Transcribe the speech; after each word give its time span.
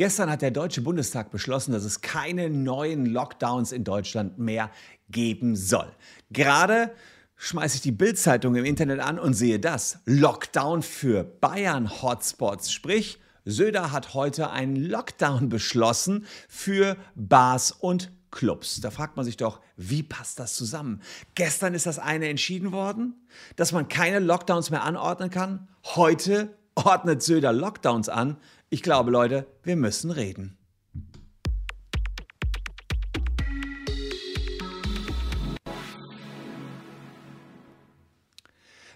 Gestern 0.00 0.30
hat 0.30 0.40
der 0.40 0.50
Deutsche 0.50 0.80
Bundestag 0.80 1.30
beschlossen, 1.30 1.72
dass 1.72 1.84
es 1.84 2.00
keine 2.00 2.48
neuen 2.48 3.04
Lockdowns 3.04 3.70
in 3.70 3.84
Deutschland 3.84 4.38
mehr 4.38 4.70
geben 5.10 5.56
soll. 5.56 5.92
Gerade 6.30 6.94
schmeiße 7.36 7.74
ich 7.76 7.82
die 7.82 7.92
Bildzeitung 7.92 8.54
im 8.54 8.64
Internet 8.64 9.00
an 9.00 9.18
und 9.18 9.34
sehe 9.34 9.60
das. 9.60 9.98
Lockdown 10.06 10.80
für 10.80 11.22
Bayern 11.22 12.00
Hotspots. 12.00 12.72
Sprich, 12.72 13.18
Söder 13.44 13.92
hat 13.92 14.14
heute 14.14 14.48
einen 14.48 14.76
Lockdown 14.76 15.50
beschlossen 15.50 16.24
für 16.48 16.96
Bars 17.14 17.70
und 17.70 18.10
Clubs. 18.30 18.80
Da 18.80 18.90
fragt 18.90 19.16
man 19.16 19.26
sich 19.26 19.36
doch, 19.36 19.60
wie 19.76 20.02
passt 20.02 20.38
das 20.38 20.54
zusammen? 20.54 21.02
Gestern 21.34 21.74
ist 21.74 21.84
das 21.84 21.98
eine 21.98 22.26
entschieden 22.30 22.72
worden, 22.72 23.20
dass 23.56 23.72
man 23.72 23.86
keine 23.88 24.20
Lockdowns 24.20 24.70
mehr 24.70 24.82
anordnen 24.82 25.28
kann. 25.28 25.68
Heute 25.84 26.56
ordnet 26.74 27.22
Söder 27.22 27.52
Lockdowns 27.52 28.08
an. 28.08 28.38
Ich 28.72 28.84
glaube, 28.84 29.10
Leute, 29.10 29.48
wir 29.64 29.74
müssen 29.74 30.12
reden. 30.12 30.59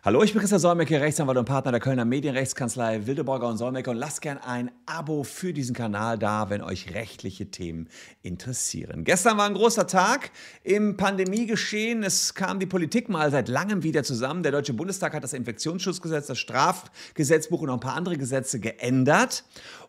Hallo, 0.06 0.22
ich 0.22 0.34
bin 0.34 0.40
Christian 0.40 0.60
Solmecke, 0.60 1.00
Rechtsanwalt 1.00 1.38
und 1.38 1.46
Partner 1.46 1.70
der 1.70 1.80
Kölner 1.80 2.04
Medienrechtskanzlei 2.04 3.06
Wildeborger 3.06 3.48
und 3.48 3.56
Solmecke 3.56 3.88
und 3.88 3.96
lasst 3.96 4.20
gern 4.20 4.36
ein 4.36 4.70
Abo 4.84 5.24
für 5.24 5.54
diesen 5.54 5.74
Kanal 5.74 6.18
da, 6.18 6.50
wenn 6.50 6.60
euch 6.60 6.92
rechtliche 6.92 7.50
Themen 7.50 7.88
interessieren. 8.20 9.04
Gestern 9.04 9.38
war 9.38 9.46
ein 9.46 9.54
großer 9.54 9.86
Tag 9.86 10.30
im 10.62 10.98
Pandemiegeschehen. 10.98 12.02
Es 12.02 12.34
kam 12.34 12.60
die 12.60 12.66
Politik 12.66 13.08
mal 13.08 13.30
seit 13.30 13.48
langem 13.48 13.82
wieder 13.82 14.02
zusammen. 14.02 14.42
Der 14.42 14.52
Deutsche 14.52 14.74
Bundestag 14.74 15.14
hat 15.14 15.24
das 15.24 15.32
Infektionsschutzgesetz, 15.32 16.26
das 16.26 16.38
Strafgesetzbuch 16.38 17.62
und 17.62 17.68
noch 17.68 17.74
ein 17.76 17.80
paar 17.80 17.96
andere 17.96 18.18
Gesetze 18.18 18.60
geändert 18.60 19.44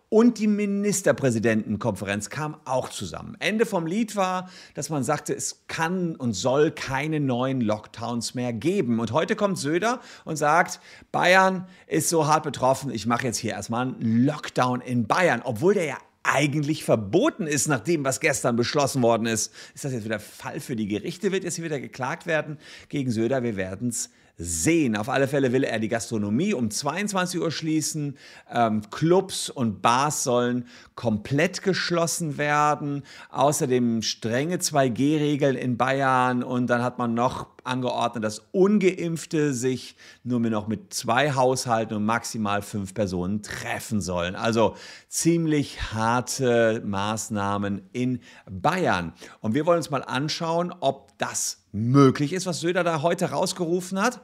und 0.10 0.38
die 0.38 0.48
Ministerpräsidentenkonferenz 0.48 2.30
kam 2.30 2.58
auch 2.66 2.90
zusammen. 2.90 3.36
Ende 3.40 3.66
vom 3.66 3.88
Lied 3.88 4.16
war, 4.16 4.50
dass 4.74 4.90
man 4.90 5.04
sagte, 5.04 5.34
es 5.34 5.64
kann 5.68 6.16
und 6.16 6.34
soll 6.34 6.72
keine 6.72 7.20
neuen 7.20 7.62
Lockdowns 7.62 8.36
mehr 8.36 8.54
geben. 8.54 9.00
Und 9.00 9.12
heute 9.12 9.36
kommt 9.36 9.58
Söder 9.58 10.00
und 10.24 10.38
sagt, 10.38 10.80
Bayern 11.12 11.68
ist 11.88 12.10
so 12.10 12.28
hart 12.28 12.44
betroffen, 12.44 12.92
ich 12.92 13.06
mache 13.06 13.26
jetzt 13.26 13.38
hier 13.38 13.52
erstmal 13.52 13.88
einen 13.88 14.26
Lockdown 14.26 14.82
in 14.82 15.08
Bayern, 15.08 15.42
obwohl 15.44 15.74
der 15.74 15.86
ja 15.86 15.98
eigentlich 16.24 16.84
verboten 16.84 17.46
ist, 17.46 17.68
nach 17.68 17.82
dem, 17.82 18.04
was 18.04 18.20
gestern 18.20 18.56
beschlossen 18.56 19.04
worden 19.04 19.28
ist. 19.28 19.54
Ist 19.76 19.86
das 19.86 19.94
jetzt 19.94 20.06
wieder 20.06 20.20
Fall 20.20 20.60
für 20.60 20.76
die 20.76 20.88
Gerichte? 20.88 21.32
Wird 21.32 21.44
jetzt 21.44 21.56
hier 21.56 21.66
wieder 21.66 21.80
geklagt 21.80 22.26
werden 22.26 22.58
gegen 22.90 23.12
Söder? 23.12 23.44
Wir 23.44 23.56
werden 23.58 23.90
es 23.90 24.10
sehen. 24.38 24.98
Auf 24.98 25.10
alle 25.10 25.28
Fälle 25.28 25.54
will 25.54 25.64
er 25.64 25.80
die 25.80 25.88
Gastronomie 25.88 26.54
um 26.54 26.70
22 26.70 27.40
Uhr 27.40 27.52
schließen. 27.52 28.18
Ähm, 28.52 28.82
Clubs 28.92 29.50
und 29.50 29.82
Bars 29.82 30.24
sollen 30.24 30.68
komplett 30.96 31.62
geschlossen 31.62 32.38
werden. 32.38 33.04
Außerdem 33.30 34.02
strenge 34.02 34.58
2G-Regeln 34.58 35.56
in 35.56 35.78
Bayern. 35.78 36.44
Und 36.44 36.68
dann 36.68 36.84
hat 36.84 36.98
man 36.98 37.14
noch 37.14 37.48
angeordnet, 37.64 38.24
dass 38.24 38.40
ungeimpfte 38.52 39.54
sich 39.54 39.96
nur 40.24 40.40
noch 40.40 40.68
mit 40.68 40.94
zwei 40.94 41.34
Haushalten 41.34 41.96
und 41.96 42.06
maximal 42.06 42.62
fünf 42.62 42.94
Personen 42.94 43.42
treffen 43.42 44.02
sollen. 44.02 44.36
Also 44.36 44.76
ziemlich 45.08 45.94
harte 45.94 46.82
Maßnahmen 46.86 47.90
in 47.94 48.20
Bayern. 48.50 49.14
Und 49.40 49.54
wir 49.54 49.66
wollen 49.66 49.78
uns 49.78 49.90
mal 49.90 50.04
anschauen, 50.04 50.74
ob 50.80 51.18
das 51.18 51.65
möglich 51.76 52.32
ist, 52.34 52.46
was 52.46 52.62
Söder 52.62 52.84
da 52.84 53.02
heute 53.02 53.32
rausgerufen 53.32 54.02
hat, 54.02 54.22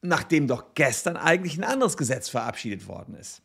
nachdem 0.00 0.48
doch 0.48 0.74
gestern 0.74 1.16
eigentlich 1.16 1.56
ein 1.56 1.64
anderes 1.64 1.96
Gesetz 1.96 2.28
verabschiedet 2.28 2.88
worden 2.88 3.14
ist. 3.14 3.41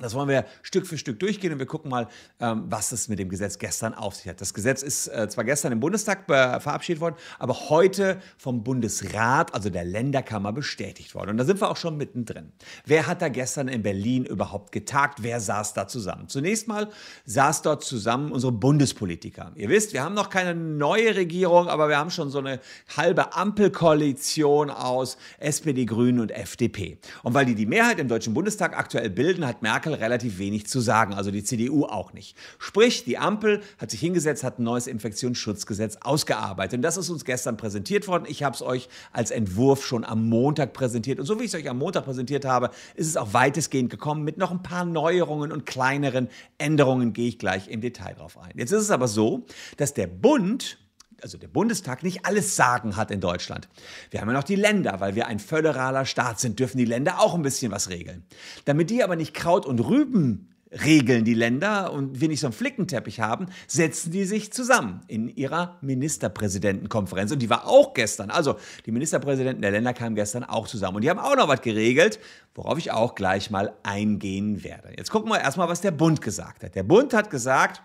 Das 0.00 0.12
wollen 0.14 0.28
wir 0.28 0.44
Stück 0.62 0.88
für 0.88 0.98
Stück 0.98 1.20
durchgehen 1.20 1.52
und 1.52 1.60
wir 1.60 1.66
gucken 1.66 1.88
mal, 1.88 2.08
ähm, 2.40 2.64
was 2.68 2.90
es 2.90 3.08
mit 3.08 3.20
dem 3.20 3.28
Gesetz 3.28 3.58
gestern 3.58 3.94
auf 3.94 4.16
sich 4.16 4.26
hat. 4.26 4.40
Das 4.40 4.52
Gesetz 4.52 4.82
ist 4.82 5.06
äh, 5.06 5.28
zwar 5.28 5.44
gestern 5.44 5.70
im 5.70 5.78
Bundestag 5.78 6.24
verabschiedet 6.26 7.00
worden, 7.00 7.14
aber 7.38 7.70
heute 7.70 8.20
vom 8.36 8.64
Bundesrat, 8.64 9.54
also 9.54 9.70
der 9.70 9.84
Länderkammer, 9.84 10.52
bestätigt 10.52 11.14
worden. 11.14 11.30
Und 11.30 11.36
da 11.36 11.44
sind 11.44 11.60
wir 11.60 11.70
auch 11.70 11.76
schon 11.76 11.96
mittendrin. 11.96 12.52
Wer 12.84 13.06
hat 13.06 13.22
da 13.22 13.28
gestern 13.28 13.68
in 13.68 13.84
Berlin 13.84 14.24
überhaupt 14.24 14.72
getagt? 14.72 15.22
Wer 15.22 15.38
saß 15.38 15.74
da 15.74 15.86
zusammen? 15.86 16.28
Zunächst 16.28 16.66
mal 16.66 16.88
saß 17.26 17.62
dort 17.62 17.84
zusammen 17.84 18.32
unsere 18.32 18.50
Bundespolitiker. 18.50 19.52
Ihr 19.54 19.68
wisst, 19.68 19.92
wir 19.92 20.02
haben 20.02 20.14
noch 20.14 20.28
keine 20.28 20.56
neue 20.56 21.14
Regierung, 21.14 21.68
aber 21.68 21.88
wir 21.88 21.98
haben 21.98 22.10
schon 22.10 22.30
so 22.30 22.38
eine 22.40 22.58
halbe 22.96 23.34
Ampelkoalition 23.34 24.70
aus 24.70 25.18
SPD, 25.38 25.84
Grünen 25.84 26.18
und 26.18 26.32
FDP. 26.32 26.98
Und 27.22 27.34
weil 27.34 27.46
die 27.46 27.54
die 27.54 27.66
Mehrheit 27.66 28.00
im 28.00 28.08
Deutschen 28.08 28.34
Bundestag 28.34 28.76
aktuell 28.76 29.10
bilden, 29.10 29.46
hat 29.46 29.62
Merkel 29.62 29.83
Merkel 29.84 29.94
relativ 29.94 30.38
wenig 30.38 30.66
zu 30.66 30.80
sagen, 30.80 31.14
also 31.14 31.30
die 31.30 31.44
CDU 31.44 31.84
auch 31.84 32.12
nicht. 32.12 32.36
Sprich, 32.58 33.04
die 33.04 33.18
Ampel 33.18 33.60
hat 33.78 33.90
sich 33.90 34.00
hingesetzt, 34.00 34.42
hat 34.42 34.58
ein 34.58 34.64
neues 34.64 34.86
Infektionsschutzgesetz 34.86 35.98
ausgearbeitet. 36.00 36.78
Und 36.78 36.82
das 36.82 36.96
ist 36.96 37.10
uns 37.10 37.24
gestern 37.24 37.56
präsentiert 37.56 38.08
worden. 38.08 38.24
Ich 38.26 38.42
habe 38.42 38.54
es 38.54 38.62
euch 38.62 38.88
als 39.12 39.30
Entwurf 39.30 39.84
schon 39.84 40.04
am 40.04 40.28
Montag 40.28 40.72
präsentiert. 40.72 41.20
Und 41.20 41.26
so 41.26 41.38
wie 41.38 41.44
ich 41.44 41.52
es 41.52 41.60
euch 41.60 41.68
am 41.68 41.78
Montag 41.78 42.04
präsentiert 42.04 42.44
habe, 42.44 42.70
ist 42.94 43.08
es 43.08 43.16
auch 43.16 43.34
weitestgehend 43.34 43.90
gekommen 43.90 44.24
mit 44.24 44.38
noch 44.38 44.50
ein 44.50 44.62
paar 44.62 44.84
Neuerungen 44.84 45.52
und 45.52 45.66
kleineren 45.66 46.28
Änderungen, 46.58 47.12
gehe 47.12 47.28
ich 47.28 47.38
gleich 47.38 47.68
im 47.68 47.80
Detail 47.80 48.14
drauf 48.14 48.38
ein. 48.38 48.52
Jetzt 48.56 48.72
ist 48.72 48.82
es 48.82 48.90
aber 48.90 49.08
so, 49.08 49.44
dass 49.76 49.92
der 49.92 50.06
Bund 50.06 50.78
also 51.24 51.38
der 51.38 51.48
Bundestag 51.48 52.02
nicht 52.02 52.26
alles 52.26 52.54
Sagen 52.54 52.96
hat 52.96 53.10
in 53.10 53.20
Deutschland. 53.20 53.66
Wir 54.10 54.20
haben 54.20 54.28
ja 54.28 54.34
noch 54.34 54.44
die 54.44 54.56
Länder, 54.56 55.00
weil 55.00 55.14
wir 55.14 55.26
ein 55.26 55.38
föderaler 55.38 56.04
Staat 56.04 56.38
sind, 56.38 56.60
dürfen 56.60 56.76
die 56.76 56.84
Länder 56.84 57.18
auch 57.18 57.34
ein 57.34 57.40
bisschen 57.40 57.72
was 57.72 57.88
regeln. 57.88 58.24
Damit 58.66 58.90
die 58.90 59.02
aber 59.02 59.16
nicht 59.16 59.32
Kraut 59.32 59.64
und 59.64 59.80
Rüben 59.80 60.50
regeln, 60.84 61.24
die 61.24 61.32
Länder, 61.32 61.94
und 61.94 62.20
wir 62.20 62.28
nicht 62.28 62.40
so 62.40 62.48
einen 62.48 62.52
Flickenteppich 62.52 63.20
haben, 63.20 63.46
setzen 63.66 64.10
die 64.10 64.26
sich 64.26 64.52
zusammen 64.52 65.00
in 65.06 65.30
ihrer 65.30 65.78
Ministerpräsidentenkonferenz. 65.80 67.32
Und 67.32 67.38
die 67.38 67.48
war 67.48 67.66
auch 67.66 67.94
gestern. 67.94 68.30
Also 68.30 68.56
die 68.84 68.92
Ministerpräsidenten 68.92 69.62
der 69.62 69.70
Länder 69.70 69.94
kamen 69.94 70.16
gestern 70.16 70.44
auch 70.44 70.68
zusammen. 70.68 70.96
Und 70.96 71.04
die 71.04 71.10
haben 71.10 71.20
auch 71.20 71.36
noch 71.36 71.48
was 71.48 71.62
geregelt, 71.62 72.18
worauf 72.54 72.76
ich 72.76 72.90
auch 72.90 73.14
gleich 73.14 73.50
mal 73.50 73.72
eingehen 73.82 74.62
werde. 74.62 74.92
Jetzt 74.94 75.10
gucken 75.10 75.30
wir 75.30 75.40
erstmal, 75.40 75.68
was 75.68 75.80
der 75.80 75.92
Bund 75.92 76.20
gesagt 76.20 76.64
hat. 76.64 76.74
Der 76.74 76.82
Bund 76.82 77.14
hat 77.14 77.30
gesagt, 77.30 77.80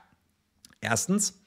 erstens, 0.82 1.39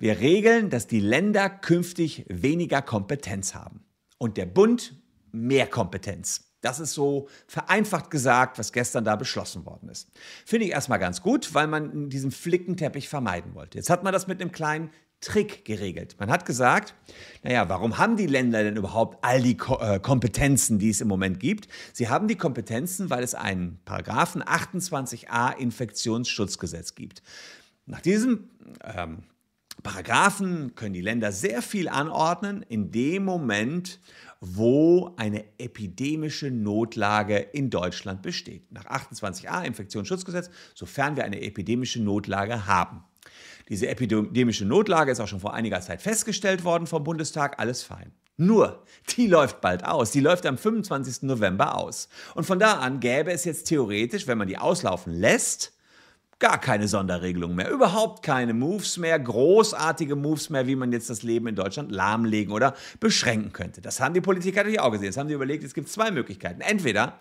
wir 0.00 0.18
regeln, 0.18 0.70
dass 0.70 0.86
die 0.86 1.00
Länder 1.00 1.48
künftig 1.48 2.24
weniger 2.28 2.82
Kompetenz 2.82 3.54
haben 3.54 3.84
und 4.18 4.36
der 4.36 4.46
Bund 4.46 4.94
mehr 5.30 5.66
Kompetenz. 5.66 6.50
Das 6.62 6.80
ist 6.80 6.92
so 6.92 7.28
vereinfacht 7.46 8.10
gesagt, 8.10 8.58
was 8.58 8.72
gestern 8.72 9.04
da 9.04 9.16
beschlossen 9.16 9.64
worden 9.64 9.88
ist. 9.88 10.10
Finde 10.44 10.66
ich 10.66 10.72
erstmal 10.72 10.98
ganz 10.98 11.22
gut, 11.22 11.54
weil 11.54 11.66
man 11.66 12.10
diesen 12.10 12.30
Flickenteppich 12.30 13.08
vermeiden 13.08 13.54
wollte. 13.54 13.78
Jetzt 13.78 13.88
hat 13.88 14.02
man 14.02 14.12
das 14.12 14.26
mit 14.26 14.40
einem 14.40 14.52
kleinen 14.52 14.90
Trick 15.20 15.64
geregelt. 15.66 16.16
Man 16.18 16.30
hat 16.30 16.46
gesagt, 16.46 16.94
naja, 17.42 17.68
warum 17.68 17.98
haben 17.98 18.16
die 18.16 18.26
Länder 18.26 18.62
denn 18.62 18.76
überhaupt 18.76 19.18
all 19.22 19.42
die 19.42 19.56
äh, 19.80 20.00
Kompetenzen, 20.00 20.78
die 20.78 20.90
es 20.90 21.02
im 21.02 21.08
Moment 21.08 21.40
gibt? 21.40 21.68
Sie 21.92 22.08
haben 22.08 22.26
die 22.26 22.36
Kompetenzen, 22.36 23.10
weil 23.10 23.22
es 23.22 23.34
einen 23.34 23.80
Paragraphen 23.84 24.42
28a 24.42 25.56
Infektionsschutzgesetz 25.56 26.94
gibt. 26.94 27.22
Nach 27.84 28.00
diesem 28.00 28.48
ähm, 28.82 29.24
Paragraphen 29.82 30.74
können 30.74 30.94
die 30.94 31.00
Länder 31.00 31.32
sehr 31.32 31.62
viel 31.62 31.88
anordnen 31.88 32.62
in 32.68 32.90
dem 32.90 33.24
Moment, 33.24 34.00
wo 34.40 35.14
eine 35.16 35.44
epidemische 35.58 36.50
Notlage 36.50 37.36
in 37.38 37.70
Deutschland 37.70 38.22
besteht. 38.22 38.70
Nach 38.72 38.86
28a 38.86 39.64
Infektionsschutzgesetz, 39.64 40.50
sofern 40.74 41.16
wir 41.16 41.24
eine 41.24 41.42
epidemische 41.42 42.02
Notlage 42.02 42.66
haben. 42.66 43.04
Diese 43.68 43.88
epidemische 43.88 44.64
Notlage 44.64 45.12
ist 45.12 45.20
auch 45.20 45.28
schon 45.28 45.40
vor 45.40 45.54
einiger 45.54 45.80
Zeit 45.80 46.02
festgestellt 46.02 46.64
worden 46.64 46.86
vom 46.86 47.04
Bundestag, 47.04 47.58
alles 47.60 47.82
fein. 47.82 48.12
Nur, 48.36 48.84
die 49.16 49.26
läuft 49.26 49.60
bald 49.60 49.84
aus. 49.84 50.12
Die 50.12 50.20
läuft 50.20 50.46
am 50.46 50.56
25. 50.56 51.22
November 51.22 51.76
aus. 51.76 52.08
Und 52.34 52.44
von 52.44 52.58
da 52.58 52.78
an 52.78 52.98
gäbe 52.98 53.30
es 53.30 53.44
jetzt 53.44 53.64
theoretisch, 53.64 54.26
wenn 54.26 54.38
man 54.38 54.48
die 54.48 54.56
auslaufen 54.56 55.12
lässt, 55.12 55.74
gar 56.40 56.58
keine 56.58 56.88
Sonderregelung 56.88 57.54
mehr, 57.54 57.70
überhaupt 57.70 58.24
keine 58.24 58.54
Moves 58.54 58.96
mehr, 58.96 59.18
großartige 59.18 60.16
Moves 60.16 60.50
mehr, 60.50 60.66
wie 60.66 60.74
man 60.74 60.90
jetzt 60.90 61.10
das 61.10 61.22
Leben 61.22 61.46
in 61.46 61.54
Deutschland 61.54 61.92
lahmlegen 61.92 62.52
oder 62.52 62.74
beschränken 62.98 63.52
könnte. 63.52 63.80
Das 63.80 64.00
haben 64.00 64.14
die 64.14 64.22
Politiker 64.22 64.60
natürlich 64.60 64.80
auch 64.80 64.90
gesehen. 64.90 65.08
Das 65.08 65.18
haben 65.18 65.28
sie 65.28 65.34
überlegt, 65.34 65.62
es 65.62 65.74
gibt 65.74 65.88
zwei 65.88 66.10
Möglichkeiten. 66.10 66.62
Entweder 66.62 67.18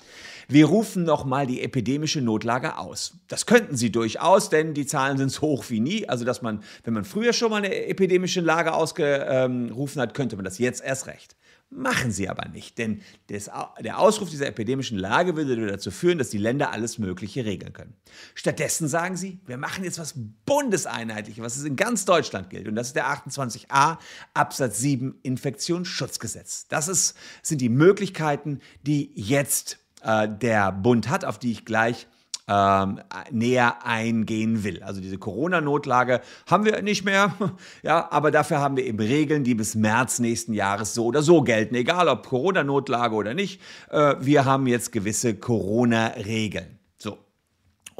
wir 0.48 0.66
rufen 0.66 1.04
nochmal 1.04 1.46
die 1.46 1.62
epidemische 1.62 2.22
Notlage 2.22 2.78
aus. 2.78 3.14
Das 3.28 3.46
könnten 3.46 3.76
sie 3.76 3.92
durchaus, 3.92 4.50
denn 4.50 4.74
die 4.74 4.88
Zahlen 4.88 5.18
sind 5.18 5.32
so 5.32 5.42
hoch 5.42 5.66
wie 5.68 5.80
nie. 5.80 6.10
Also, 6.10 6.26
dass 6.26 6.42
man, 6.42 6.64
wenn 6.84 6.96
man 6.96 7.04
früher 7.04 7.34
schon 7.34 7.52
mal 7.52 7.58
eine 7.58 7.86
epidemische 7.86 8.42
Lage 8.42 8.74
ausgerufen 8.74 10.02
hat, 10.02 10.14
könnte 10.16 10.38
man 10.38 10.46
das 10.46 10.58
jetzt 10.58 10.84
erst 10.84 11.06
recht. 11.06 11.36
Machen 11.72 12.12
sie 12.12 12.28
aber 12.28 12.50
nicht, 12.50 12.80
denn 12.80 13.02
des, 13.30 13.52
der 13.80 14.00
Ausruf 14.00 14.32
dieser 14.32 14.48
epidemischen 14.48 14.98
Lage 14.98 15.36
würde 15.36 15.68
dazu 15.68 15.92
führen, 15.92 16.18
dass 16.18 16.32
die 16.32 16.40
Länder 16.40 16.72
alles 16.72 16.98
Mögliche 16.98 17.46
regeln 17.46 17.74
können. 17.74 17.94
Stattdessen 18.34 18.88
sagen 18.88 19.18
sie, 19.18 19.40
wir 19.46 19.58
machen 19.58 19.84
jetzt 19.84 20.00
was 20.00 20.16
Bundeseinheitliches, 20.46 21.44
was 21.44 21.58
es 21.58 21.66
in 21.66 21.76
ganz 21.76 22.06
Deutschland 22.06 22.50
gilt. 22.50 22.68
Und 22.68 22.74
das 22.74 22.88
ist 22.88 22.96
der 22.96 23.06
28a 23.06 24.00
Absatz 24.34 24.80
7 24.80 25.20
Infektionsschutzgesetz. 25.22 26.68
Das 26.70 26.88
ist, 26.88 27.16
sind 27.44 27.62
die 27.62 27.70
Möglichkeiten, 27.70 28.62
die 28.82 29.12
jetzt 29.14 29.78
äh, 30.02 30.28
der 30.28 30.72
Bund 30.72 31.08
hat, 31.08 31.24
auf 31.24 31.38
die 31.38 31.52
ich 31.52 31.66
gleich 31.66 32.08
ähm, 32.50 33.00
näher 33.30 33.86
eingehen 33.86 34.64
will. 34.64 34.82
Also 34.82 35.02
diese 35.02 35.20
Corona-Notlage 35.20 36.22
haben 36.50 36.66
wir 36.66 36.82
nicht 36.82 37.06
mehr, 37.06 37.34
ja, 37.84 38.08
aber 38.12 38.32
dafür 38.32 38.60
haben 38.60 38.76
wir 38.76 38.86
eben 38.86 39.00
Regeln, 39.00 39.44
die 39.44 39.54
bis 39.54 39.76
März 39.76 40.20
nächsten 40.20 40.54
Jahres 40.54 40.94
so 40.94 41.06
oder 41.06 41.22
so 41.22 41.44
gelten, 41.44 41.76
egal 41.76 42.08
ob 42.10 42.28
Corona-Notlage 42.28 43.16
oder 43.16 43.34
nicht. 43.34 43.62
Äh, 43.92 44.16
wir 44.20 44.46
haben 44.46 44.66
jetzt 44.66 44.92
gewisse 44.92 45.36
Corona-Regeln. 45.36 46.79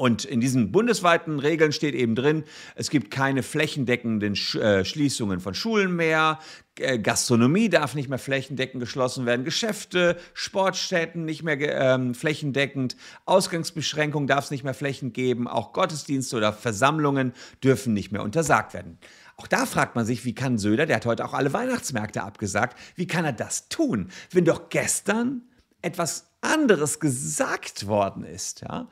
Und 0.00 0.24
in 0.24 0.40
diesen 0.40 0.72
bundesweiten 0.72 1.40
Regeln 1.40 1.72
steht 1.72 1.94
eben 1.94 2.14
drin, 2.14 2.44
es 2.74 2.88
gibt 2.88 3.10
keine 3.10 3.42
flächendeckenden 3.42 4.32
äh, 4.32 4.82
Schließungen 4.82 5.40
von 5.40 5.52
Schulen 5.52 5.94
mehr, 5.94 6.38
äh, 6.78 6.98
Gastronomie 6.98 7.68
darf 7.68 7.94
nicht 7.94 8.08
mehr 8.08 8.18
flächendeckend 8.18 8.80
geschlossen 8.80 9.26
werden, 9.26 9.44
Geschäfte, 9.44 10.16
Sportstätten 10.32 11.26
nicht 11.26 11.42
mehr 11.42 11.58
ähm, 11.60 12.14
flächendeckend, 12.14 12.96
Ausgangsbeschränkungen 13.26 14.26
darf 14.26 14.46
es 14.46 14.50
nicht 14.50 14.64
mehr 14.64 14.72
flächend 14.72 15.12
geben, 15.12 15.46
auch 15.46 15.74
Gottesdienste 15.74 16.34
oder 16.38 16.54
Versammlungen 16.54 17.34
dürfen 17.62 17.92
nicht 17.92 18.10
mehr 18.10 18.22
untersagt 18.22 18.72
werden. 18.72 18.96
Auch 19.36 19.48
da 19.48 19.66
fragt 19.66 19.96
man 19.96 20.06
sich, 20.06 20.24
wie 20.24 20.34
kann 20.34 20.56
Söder, 20.56 20.86
der 20.86 20.96
hat 20.96 21.04
heute 21.04 21.26
auch 21.26 21.34
alle 21.34 21.52
Weihnachtsmärkte 21.52 22.22
abgesagt, 22.22 22.78
wie 22.94 23.06
kann 23.06 23.26
er 23.26 23.34
das 23.34 23.68
tun, 23.68 24.08
wenn 24.30 24.46
doch 24.46 24.70
gestern 24.70 25.42
etwas 25.82 26.30
anderes 26.40 27.00
gesagt 27.00 27.86
worden 27.86 28.24
ist, 28.24 28.62
ja? 28.62 28.88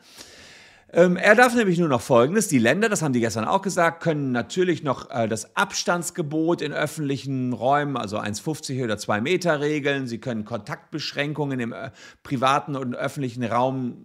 Ähm, 0.91 1.17
er 1.19 1.35
darf 1.35 1.55
nämlich 1.55 1.79
nur 1.79 1.89
noch 1.89 2.01
Folgendes. 2.01 2.49
Die 2.49 2.59
Länder, 2.59 2.89
das 2.89 3.03
haben 3.03 3.13
die 3.13 3.21
gestern 3.21 3.45
auch 3.45 3.61
gesagt, 3.61 4.03
können 4.03 4.33
natürlich 4.33 4.83
noch 4.83 5.11
äh, 5.11 5.29
das 5.29 5.55
Abstandsgebot 5.55 6.63
in 6.63 6.73
öffentlichen 6.73 7.53
Räumen, 7.53 7.99
also 7.99 8.19
1,50 8.19 8.83
oder 8.85 8.97
2 8.97 9.21
Meter 9.21 9.61
regeln. 9.61 10.07
Sie 10.07 10.19
können 10.19 10.47
Kontaktbeschränkungen 10.47 11.61
im 11.61 11.73
äh, 11.75 11.91
privaten 12.23 12.75
und 12.75 12.95
öffentlichen 12.95 13.45
Raum 13.45 13.99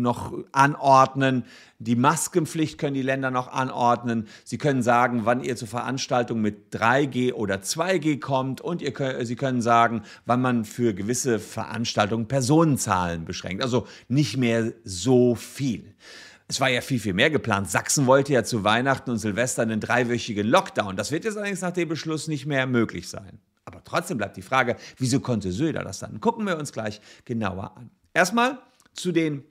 noch 0.00 0.32
anordnen. 0.52 1.44
Die 1.82 1.96
Maskenpflicht 1.96 2.76
können 2.76 2.92
die 2.92 3.02
Länder 3.02 3.30
noch 3.30 3.48
anordnen. 3.48 4.28
Sie 4.44 4.58
können 4.58 4.82
sagen, 4.82 5.22
wann 5.24 5.42
ihr 5.42 5.56
zur 5.56 5.66
Veranstaltung 5.66 6.42
mit 6.42 6.74
3G 6.74 7.32
oder 7.32 7.56
2G 7.56 8.20
kommt 8.20 8.60
und 8.60 8.82
ihr 8.82 9.24
Sie 9.24 9.34
können 9.34 9.62
sagen, 9.62 10.02
wann 10.26 10.42
man 10.42 10.66
für 10.66 10.92
gewisse 10.92 11.38
Veranstaltungen 11.38 12.28
Personenzahlen 12.28 13.24
beschränkt. 13.24 13.62
Also 13.62 13.86
nicht 14.08 14.36
mehr 14.36 14.74
so 14.84 15.34
viel. 15.34 15.94
Es 16.48 16.60
war 16.60 16.68
ja 16.68 16.82
viel, 16.82 17.00
viel 17.00 17.14
mehr 17.14 17.30
geplant. 17.30 17.70
Sachsen 17.70 18.06
wollte 18.06 18.34
ja 18.34 18.44
zu 18.44 18.62
Weihnachten 18.62 19.10
und 19.10 19.18
Silvester 19.18 19.62
einen 19.62 19.80
dreiwöchigen 19.80 20.46
Lockdown. 20.46 20.96
Das 20.96 21.12
wird 21.12 21.24
jetzt 21.24 21.38
allerdings 21.38 21.62
nach 21.62 21.72
dem 21.72 21.88
Beschluss 21.88 22.28
nicht 22.28 22.44
mehr 22.44 22.66
möglich 22.66 23.08
sein. 23.08 23.40
Aber 23.64 23.82
trotzdem 23.84 24.18
bleibt 24.18 24.36
die 24.36 24.42
Frage, 24.42 24.76
wieso 24.98 25.20
konnte 25.20 25.50
Söder 25.50 25.82
das 25.82 26.00
dann? 26.00 26.20
Gucken 26.20 26.46
wir 26.46 26.58
uns 26.58 26.72
gleich 26.72 27.00
genauer 27.24 27.74
an. 27.76 27.90
Erstmal 28.12 28.58
zu 28.92 29.12
den 29.12 29.44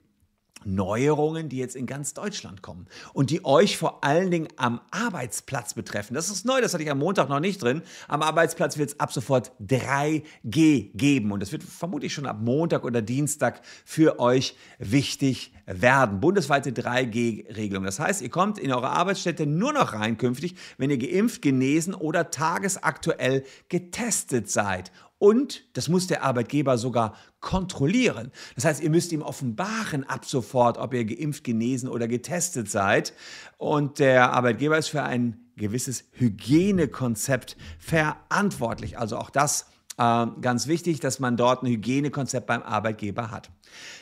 Neuerungen, 0.65 1.49
die 1.49 1.57
jetzt 1.57 1.75
in 1.75 1.85
ganz 1.85 2.13
Deutschland 2.13 2.61
kommen 2.61 2.87
und 3.13 3.29
die 3.29 3.45
euch 3.45 3.77
vor 3.77 4.03
allen 4.03 4.31
Dingen 4.31 4.47
am 4.57 4.81
Arbeitsplatz 4.91 5.73
betreffen. 5.73 6.13
Das 6.13 6.29
ist 6.29 6.45
neu, 6.45 6.61
das 6.61 6.73
hatte 6.73 6.83
ich 6.83 6.91
am 6.91 6.99
Montag 6.99 7.29
noch 7.29 7.39
nicht 7.39 7.61
drin. 7.61 7.81
Am 8.07 8.21
Arbeitsplatz 8.21 8.77
wird 8.77 8.89
es 8.91 8.99
ab 8.99 9.11
sofort 9.11 9.51
3G 9.61 10.91
geben 10.93 11.31
und 11.31 11.41
das 11.41 11.51
wird 11.51 11.63
vermutlich 11.63 12.13
schon 12.13 12.25
ab 12.25 12.37
Montag 12.41 12.83
oder 12.83 13.01
Dienstag 13.01 13.61
für 13.85 14.19
euch 14.19 14.55
wichtig 14.77 15.53
werden. 15.65 16.19
Bundesweite 16.19 16.71
3G-Regelung. 16.71 17.83
Das 17.83 17.99
heißt, 17.99 18.21
ihr 18.21 18.29
kommt 18.29 18.57
in 18.57 18.73
eure 18.73 18.89
Arbeitsstätte 18.89 19.45
nur 19.45 19.73
noch 19.73 19.93
rein 19.93 20.17
künftig, 20.17 20.55
wenn 20.77 20.89
ihr 20.89 20.97
geimpft, 20.97 21.41
genesen 21.41 21.93
oder 21.93 22.31
tagesaktuell 22.31 23.43
getestet 23.69 24.49
seid. 24.49 24.91
Und 25.19 25.65
das 25.73 25.89
muss 25.89 26.07
der 26.07 26.23
Arbeitgeber 26.23 26.77
sogar 26.77 27.15
kontrollieren. 27.41 28.31
Das 28.55 28.65
heißt, 28.65 28.81
ihr 28.81 28.89
müsst 28.89 29.11
ihm 29.11 29.21
offenbaren 29.21 30.05
ab 30.05 30.25
sofort, 30.25 30.77
ob 30.77 30.93
ihr 30.93 31.05
geimpft, 31.05 31.43
genesen 31.43 31.89
oder 31.89 32.07
getestet 32.07 32.71
seid. 32.71 33.13
Und 33.57 33.99
der 33.99 34.31
Arbeitgeber 34.33 34.77
ist 34.77 34.87
für 34.87 35.03
ein 35.03 35.51
gewisses 35.57 36.05
Hygienekonzept 36.13 37.57
verantwortlich. 37.77 38.97
Also 38.97 39.17
auch 39.17 39.29
das 39.29 39.67
ganz 39.99 40.67
wichtig, 40.67 41.01
dass 41.01 41.19
man 41.19 41.35
dort 41.35 41.63
ein 41.63 41.67
Hygienekonzept 41.67 42.47
beim 42.47 42.63
Arbeitgeber 42.63 43.31
hat. 43.31 43.49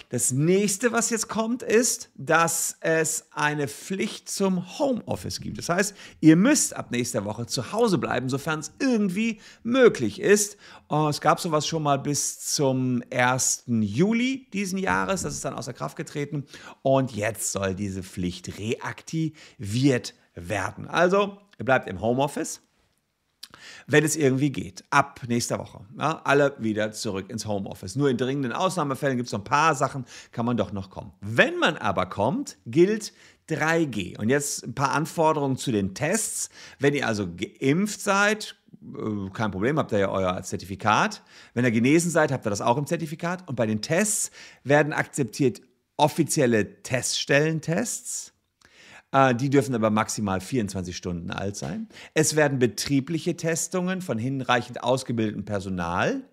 Das 0.10 0.32
nächste, 0.32 0.94
was 0.94 1.10
jetzt 1.10 1.28
kommt, 1.28 1.64
ist, 1.64 2.12
dass 2.16 2.78
es 2.80 3.26
eine 3.32 3.68
Pflicht 3.68 4.30
zum 4.30 4.80
Homeoffice 4.80 5.42
gibt. 5.42 5.58
Das 5.58 5.68
heißt, 5.68 5.96
ihr 6.22 6.38
müsst 6.38 6.76
ab 6.76 6.92
nächster 6.92 7.26
Woche 7.26 7.46
zu 7.46 7.74
Hause 7.74 7.98
bleiben, 7.98 8.30
sofern 8.30 8.60
es 8.60 8.72
irgendwie 8.80 9.42
möglich 9.64 10.22
ist. 10.22 10.56
Oh, 10.88 11.08
es 11.10 11.20
gab 11.20 11.42
sowas 11.42 11.68
schon 11.68 11.84
mal 11.84 11.98
bis 11.98 12.40
zum 12.40 13.04
1. 13.12 13.64
Juli 13.68 14.48
diesen 14.54 14.78
Jahres. 14.78 15.24
Das 15.24 15.34
ist 15.34 15.44
dann 15.44 15.56
außer 15.56 15.74
Kraft 15.74 15.98
getreten. 15.98 16.46
Und 16.84 17.12
jetzt 17.14 17.52
soll 17.52 17.76
diese 17.76 18.04
Pflicht 18.04 18.60
reaktiviert 18.60 20.14
werden. 20.36 20.88
Also, 20.88 21.38
ihr 21.58 21.66
bleibt 21.66 21.90
im 21.90 22.00
Homeoffice 22.00 22.62
wenn 23.88 24.04
es 24.04 24.16
irgendwie 24.16 24.52
geht. 24.52 24.84
Ab 24.90 25.22
nächster 25.28 25.60
Woche. 25.60 25.86
Ja, 25.98 26.22
alle 26.24 26.56
wieder 26.60 26.92
zurück 26.92 27.30
ins 27.30 27.46
Homeoffice. 27.46 27.96
Nur 27.96 28.10
in 28.10 28.18
dringenden 28.18 28.54
Ausnahmefällen 28.54 29.18
gibt 29.18 29.28
es 29.28 29.34
noch 29.34 29.40
ein 29.40 29.46
paar 29.46 29.76
Sachen, 29.76 30.06
kann 30.32 30.46
man 30.46 30.58
doch 30.58 30.72
noch 30.72 30.90
kommen. 30.90 31.14
Wenn 31.22 31.58
man 31.58 31.78
aber 31.78 32.08
kommt, 32.08 32.58
gilt 32.66 33.14
3G. 33.50 34.20
Und 34.20 34.30
jetzt 34.30 34.66
ein 34.66 34.76
paar 34.76 34.92
Anforderungen 34.92 35.58
zu 35.58 35.72
den 35.72 35.94
Tests. 35.94 36.50
Wenn 36.80 36.94
ihr 36.94 37.08
also 37.08 37.28
geimpft 37.28 38.02
seid, 38.02 38.56
äh, 38.82 39.30
kein 39.32 39.52
Problem, 39.52 39.78
habt 39.78 39.92
ihr 39.92 40.00
ja 40.00 40.10
euer 40.10 40.42
Zertifikat. 40.44 41.24
Wenn 41.54 41.66
ihr 41.66 41.72
genesen 41.72 42.12
seid, 42.12 42.32
habt 42.32 42.46
ihr 42.46 42.50
das 42.50 42.62
auch 42.62 42.78
im 42.78 42.86
Zertifikat. 42.86 43.48
Und 43.48 43.56
bei 43.56 43.66
den 43.66 43.82
Tests 43.82 44.32
werden 44.64 44.94
akzeptiert 44.94 45.62
offizielle 45.96 46.84
Teststellentests 46.84 48.34
die 49.14 49.50
dürfen 49.50 49.74
aber 49.74 49.90
maximal 49.90 50.42
24 50.42 50.96
Stunden 50.96 51.32
alt 51.32 51.56
sein. 51.56 51.88
Es 52.14 52.36
werden 52.36 52.60
betriebliche 52.60 53.38
Testungen 53.38 54.02
von 54.02 54.18
hinreichend 54.18 54.84
ausgebildetem 54.84 55.46
Personal, 55.46 56.24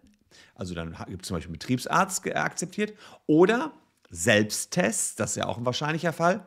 also 0.54 0.74
dann 0.74 0.96
gibt 1.08 1.22
es 1.22 1.28
zum 1.28 1.36
Beispiel 1.36 1.52
Betriebsarzt 1.52 2.26
akzeptiert, 2.34 2.94
oder 3.26 3.72
Selbsttests, 4.10 5.16
das 5.16 5.30
ist 5.30 5.36
ja 5.36 5.46
auch 5.46 5.58
ein 5.58 5.66
wahrscheinlicher 5.66 6.12
Fall, 6.12 6.44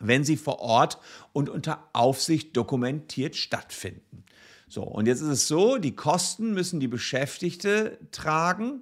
wenn 0.00 0.24
sie 0.24 0.36
vor 0.36 0.60
Ort 0.60 0.98
und 1.32 1.48
unter 1.48 1.88
Aufsicht 1.92 2.56
dokumentiert 2.56 3.36
stattfinden. 3.36 4.24
So, 4.68 4.82
und 4.82 5.06
jetzt 5.06 5.20
ist 5.20 5.28
es 5.28 5.48
so, 5.48 5.76
die 5.76 5.94
Kosten 5.94 6.54
müssen 6.54 6.80
die 6.80 6.88
Beschäftigte 6.88 7.98
tragen. 8.10 8.80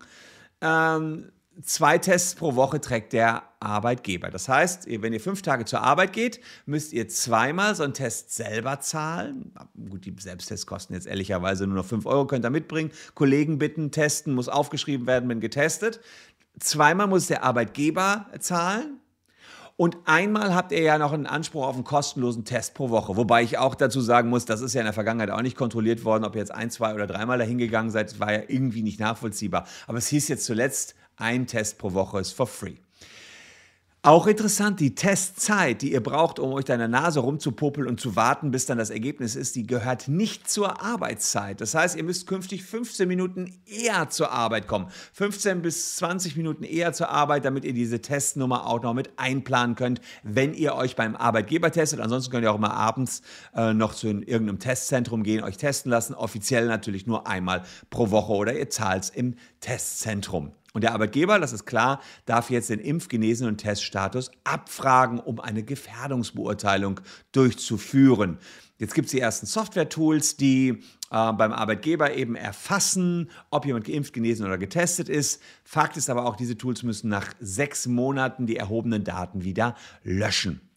Ähm, 0.60 1.32
zwei 1.62 1.98
Tests 1.98 2.36
pro 2.36 2.54
Woche 2.54 2.80
trägt 2.80 3.12
der 3.12 3.42
Arbeitgeber. 3.60 4.30
Das 4.30 4.48
heißt, 4.48 4.86
wenn 4.88 5.12
ihr 5.12 5.20
fünf 5.20 5.42
Tage 5.42 5.64
zur 5.66 5.82
Arbeit 5.82 6.12
geht, 6.12 6.40
müsst 6.66 6.92
ihr 6.92 7.08
zweimal 7.08 7.74
so 7.74 7.84
einen 7.84 7.94
Test 7.94 8.34
selber 8.34 8.80
zahlen. 8.80 9.52
Gut, 9.88 10.06
die 10.06 10.14
Selbsttests 10.18 10.66
kosten 10.66 10.94
jetzt 10.94 11.06
ehrlicherweise 11.06 11.66
nur 11.66 11.76
noch 11.76 11.84
fünf 11.84 12.06
Euro, 12.06 12.26
könnt 12.26 12.44
ihr 12.44 12.50
mitbringen. 12.50 12.90
Kollegen 13.14 13.58
bitten, 13.58 13.90
testen, 13.90 14.34
muss 14.34 14.48
aufgeschrieben 14.48 15.06
werden, 15.06 15.28
wenn 15.28 15.40
getestet. 15.40 16.00
Zweimal 16.58 17.06
muss 17.06 17.26
der 17.26 17.44
Arbeitgeber 17.44 18.26
zahlen. 18.40 19.00
Und 19.76 19.96
einmal 20.04 20.54
habt 20.54 20.72
ihr 20.72 20.82
ja 20.82 20.98
noch 20.98 21.12
einen 21.12 21.24
Anspruch 21.24 21.66
auf 21.66 21.74
einen 21.74 21.84
kostenlosen 21.84 22.44
Test 22.44 22.74
pro 22.74 22.90
Woche. 22.90 23.16
Wobei 23.16 23.42
ich 23.42 23.56
auch 23.56 23.74
dazu 23.74 24.02
sagen 24.02 24.28
muss, 24.28 24.44
das 24.44 24.60
ist 24.60 24.74
ja 24.74 24.82
in 24.82 24.84
der 24.84 24.92
Vergangenheit 24.92 25.30
auch 25.30 25.40
nicht 25.40 25.56
kontrolliert 25.56 26.04
worden, 26.04 26.24
ob 26.24 26.34
ihr 26.34 26.40
jetzt 26.40 26.54
ein, 26.54 26.70
zwei 26.70 26.94
oder 26.94 27.06
dreimal 27.06 27.38
dahin 27.38 27.56
gegangen 27.56 27.90
seid, 27.90 28.20
war 28.20 28.30
ja 28.30 28.42
irgendwie 28.46 28.82
nicht 28.82 29.00
nachvollziehbar. 29.00 29.66
Aber 29.86 29.96
es 29.96 30.08
hieß 30.08 30.28
jetzt 30.28 30.44
zuletzt, 30.44 30.96
ein 31.16 31.46
Test 31.46 31.78
pro 31.78 31.94
Woche 31.94 32.20
ist 32.20 32.32
for 32.32 32.46
free. 32.46 32.76
Auch 34.02 34.26
interessant, 34.26 34.80
die 34.80 34.94
Testzeit, 34.94 35.82
die 35.82 35.92
ihr 35.92 36.02
braucht, 36.02 36.38
um 36.38 36.54
euch 36.54 36.64
deine 36.64 36.88
Nase 36.88 37.20
rumzupopeln 37.20 37.86
und 37.86 38.00
zu 38.00 38.16
warten, 38.16 38.50
bis 38.50 38.64
dann 38.64 38.78
das 38.78 38.88
Ergebnis 38.88 39.36
ist, 39.36 39.56
die 39.56 39.66
gehört 39.66 40.08
nicht 40.08 40.48
zur 40.48 40.80
Arbeitszeit. 40.82 41.60
Das 41.60 41.74
heißt, 41.74 41.96
ihr 41.98 42.04
müsst 42.04 42.26
künftig 42.26 42.64
15 42.64 43.06
Minuten 43.06 43.60
eher 43.66 44.08
zur 44.08 44.32
Arbeit 44.32 44.66
kommen. 44.66 44.86
15 45.12 45.60
bis 45.60 45.96
20 45.96 46.34
Minuten 46.38 46.64
eher 46.64 46.94
zur 46.94 47.10
Arbeit, 47.10 47.44
damit 47.44 47.66
ihr 47.66 47.74
diese 47.74 48.00
Testnummer 48.00 48.66
auch 48.66 48.82
noch 48.82 48.94
mit 48.94 49.10
einplanen 49.18 49.76
könnt, 49.76 50.00
wenn 50.22 50.54
ihr 50.54 50.76
euch 50.76 50.96
beim 50.96 51.14
Arbeitgeber 51.14 51.70
testet. 51.70 52.00
Ansonsten 52.00 52.32
könnt 52.32 52.44
ihr 52.44 52.52
auch 52.52 52.56
immer 52.56 52.72
abends 52.72 53.20
äh, 53.54 53.74
noch 53.74 53.94
zu 53.94 54.06
irgendeinem 54.06 54.60
Testzentrum 54.60 55.24
gehen, 55.24 55.44
euch 55.44 55.58
testen 55.58 55.90
lassen. 55.90 56.14
Offiziell 56.14 56.68
natürlich 56.68 57.06
nur 57.06 57.26
einmal 57.26 57.64
pro 57.90 58.10
Woche 58.10 58.32
oder 58.32 58.58
ihr 58.58 58.70
zahlt 58.70 59.04
es 59.04 59.10
im 59.10 59.34
Testzentrum. 59.60 60.52
Und 60.72 60.84
der 60.84 60.92
Arbeitgeber, 60.92 61.38
das 61.38 61.52
ist 61.52 61.66
klar, 61.66 62.00
darf 62.26 62.50
jetzt 62.50 62.70
den 62.70 62.78
Impfgenesen 62.78 63.48
und 63.48 63.58
Teststatus 63.58 64.30
abfragen, 64.44 65.18
um 65.18 65.40
eine 65.40 65.62
Gefährdungsbeurteilung 65.64 67.00
durchzuführen. 67.32 68.38
Jetzt 68.78 68.94
gibt 68.94 69.06
es 69.06 69.12
die 69.12 69.20
ersten 69.20 69.46
Software-Tools, 69.46 70.36
die 70.36 70.68
äh, 71.10 71.32
beim 71.32 71.52
Arbeitgeber 71.52 72.14
eben 72.14 72.36
erfassen, 72.36 73.30
ob 73.50 73.66
jemand 73.66 73.84
geimpft, 73.84 74.12
genesen 74.12 74.46
oder 74.46 74.58
getestet 74.58 75.08
ist. 75.08 75.42
Fakt 75.64 75.96
ist 75.96 76.08
aber 76.08 76.24
auch, 76.24 76.36
diese 76.36 76.56
Tools 76.56 76.82
müssen 76.82 77.10
nach 77.10 77.34
sechs 77.40 77.86
Monaten 77.86 78.46
die 78.46 78.56
erhobenen 78.56 79.04
Daten 79.04 79.44
wieder 79.44 79.74
löschen. 80.04 80.69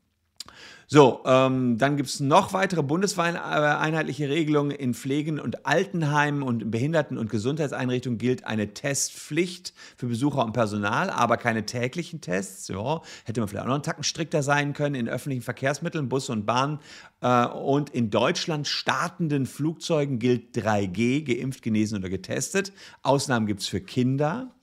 So, 0.94 1.22
ähm, 1.26 1.80
dann 1.80 1.98
gibt 1.98 2.10
es 2.10 2.20
noch 2.20 2.54
weitere 2.54 2.84
bundesweit 2.84 3.36
einheitliche 3.36 4.30
Regelungen. 4.30 4.70
In 4.70 4.94
Pflegen- 4.94 5.40
und 5.40 5.66
Altenheimen 5.66 6.44
und 6.44 6.70
Behinderten- 6.70 7.18
und 7.18 7.32
Gesundheitseinrichtungen 7.32 8.20
gilt 8.20 8.46
eine 8.46 8.76
Testpflicht 8.76 9.74
für 9.98 10.06
Besucher 10.06 10.46
und 10.46 10.54
Personal, 10.54 11.10
aber 11.10 11.38
keine 11.38 11.66
täglichen 11.66 12.22
Tests. 12.22 12.68
Ja, 12.68 13.02
hätte 13.26 13.42
man 13.42 13.48
vielleicht 13.48 13.64
auch 13.64 13.70
noch 13.70 13.74
einen 13.74 13.82
Tacken 13.82 14.04
strikter 14.04 14.44
sein 14.44 14.74
können 14.74 14.94
in 14.94 15.10
öffentlichen 15.10 15.42
Verkehrsmitteln, 15.42 16.10
Bus 16.10 16.30
und 16.30 16.46
Bahn. 16.46 16.78
Äh, 17.22 17.48
und 17.48 17.90
in 17.90 18.12
Deutschland 18.12 18.68
startenden 18.68 19.48
Flugzeugen 19.48 20.20
gilt 20.20 20.56
3G, 20.56 21.24
geimpft, 21.24 21.64
genesen 21.64 21.98
oder 21.98 22.10
getestet. 22.10 22.72
Ausnahmen 23.02 23.48
gibt 23.48 23.62
es 23.62 23.68
für 23.68 23.82
Kinder. 23.82 24.54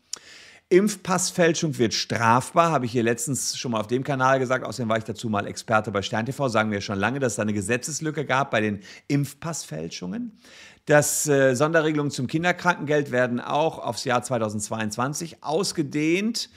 Impfpassfälschung 0.71 1.79
wird 1.79 1.95
strafbar, 1.95 2.71
habe 2.71 2.87
ich 2.87 2.93
hier 2.93 3.03
letztens 3.03 3.59
schon 3.59 3.73
mal 3.73 3.81
auf 3.81 3.89
dem 3.89 4.05
Kanal 4.05 4.39
gesagt. 4.39 4.65
Außerdem 4.65 4.89
war 4.89 4.99
ich 4.99 5.05
dazu 5.05 5.29
mal 5.29 5.49
Experte 5.49 5.91
bei 5.91 6.01
SternTV. 6.01 6.49
Sagen 6.49 6.71
wir 6.71 6.81
schon 6.81 6.97
lange, 6.97 7.19
dass 7.19 7.33
es 7.33 7.37
da 7.37 7.43
eine 7.43 7.53
Gesetzeslücke 7.53 8.25
gab 8.25 8.53
bei 8.53 8.61
den 8.61 8.79
Impfpassfälschungen. 9.09 10.39
Das 10.87 11.27
äh, 11.27 11.55
Sonderregelungen 11.57 12.13
zum 12.13 12.29
Kinderkrankengeld 12.29 13.11
werden 13.11 13.41
auch 13.41 13.81
aufs 13.81 14.05
Jahr 14.05 14.23
2022 14.23 15.43
ausgedehnt. 15.43 16.51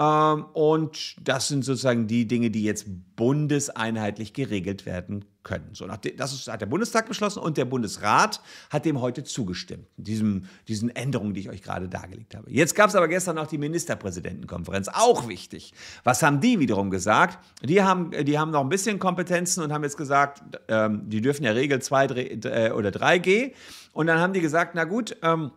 Ähm, 0.00 0.46
und 0.54 1.16
das 1.20 1.48
sind 1.48 1.62
sozusagen 1.62 2.06
die 2.06 2.26
Dinge, 2.26 2.50
die 2.50 2.64
jetzt 2.64 2.86
bundeseinheitlich 3.16 4.32
geregelt 4.32 4.86
werden 4.86 5.26
können. 5.42 5.68
So, 5.74 5.86
das 5.86 6.48
hat 6.48 6.60
der 6.62 6.66
Bundestag 6.66 7.06
beschlossen 7.06 7.40
und 7.40 7.58
der 7.58 7.66
Bundesrat 7.66 8.40
hat 8.70 8.86
dem 8.86 9.02
heute 9.02 9.24
zugestimmt, 9.24 9.86
diesem, 9.98 10.46
diesen 10.68 10.88
Änderungen, 10.88 11.34
die 11.34 11.40
ich 11.40 11.50
euch 11.50 11.62
gerade 11.62 11.88
dargelegt 11.88 12.34
habe. 12.34 12.50
Jetzt 12.50 12.74
gab 12.74 12.88
es 12.88 12.94
aber 12.94 13.08
gestern 13.08 13.36
noch 13.36 13.46
die 13.46 13.58
Ministerpräsidentenkonferenz, 13.58 14.88
auch 14.88 15.28
wichtig. 15.28 15.74
Was 16.02 16.22
haben 16.22 16.40
die 16.40 16.58
wiederum 16.60 16.90
gesagt? 16.90 17.38
Die 17.62 17.82
haben, 17.82 18.10
die 18.10 18.38
haben 18.38 18.52
noch 18.52 18.62
ein 18.62 18.70
bisschen 18.70 18.98
Kompetenzen 18.98 19.62
und 19.62 19.70
haben 19.70 19.84
jetzt 19.84 19.98
gesagt, 19.98 20.42
ähm, 20.68 21.10
die 21.10 21.20
dürfen 21.20 21.44
ja 21.44 21.52
Regel 21.52 21.80
2 21.82 22.06
äh, 22.06 22.72
oder 22.72 22.88
3G. 22.88 23.52
Und 23.92 24.06
dann 24.06 24.18
haben 24.18 24.32
die 24.32 24.40
gesagt, 24.40 24.74
na 24.74 24.84
gut, 24.84 25.16
ähm, 25.22 25.50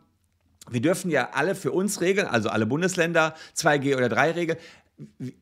wir 0.70 0.82
dürfen 0.82 1.10
ja 1.10 1.29
alle 1.34 1.55
für 1.55 1.72
uns 1.72 2.01
regeln, 2.01 2.27
also 2.27 2.50
alle 2.50 2.65
Bundesländer, 2.65 3.36
2G 3.55 3.96
oder 3.98 4.08
3-Regel. 4.08 4.58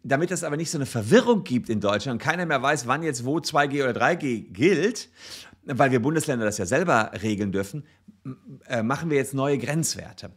Damit 0.03 0.31
es 0.31 0.43
aber 0.43 0.57
nicht 0.57 0.71
so 0.71 0.77
eine 0.77 0.85
Verwirrung 0.85 1.43
gibt 1.43 1.69
in 1.69 1.81
Deutschland, 1.81 2.21
keiner 2.21 2.45
mehr 2.45 2.61
weiß, 2.61 2.87
wann 2.87 3.03
jetzt 3.03 3.25
wo 3.25 3.37
2G 3.37 3.83
oder 3.83 3.91
3G 3.91 4.51
gilt, 4.51 5.09
weil 5.65 5.91
wir 5.91 6.01
Bundesländer 6.01 6.45
das 6.45 6.57
ja 6.57 6.65
selber 6.65 7.11
regeln 7.21 7.51
dürfen, 7.51 7.83
äh, 8.67 8.81
machen 8.81 9.09
wir 9.09 9.17
jetzt 9.17 9.33
neue 9.33 9.57
Grenzwerte. 9.57 10.31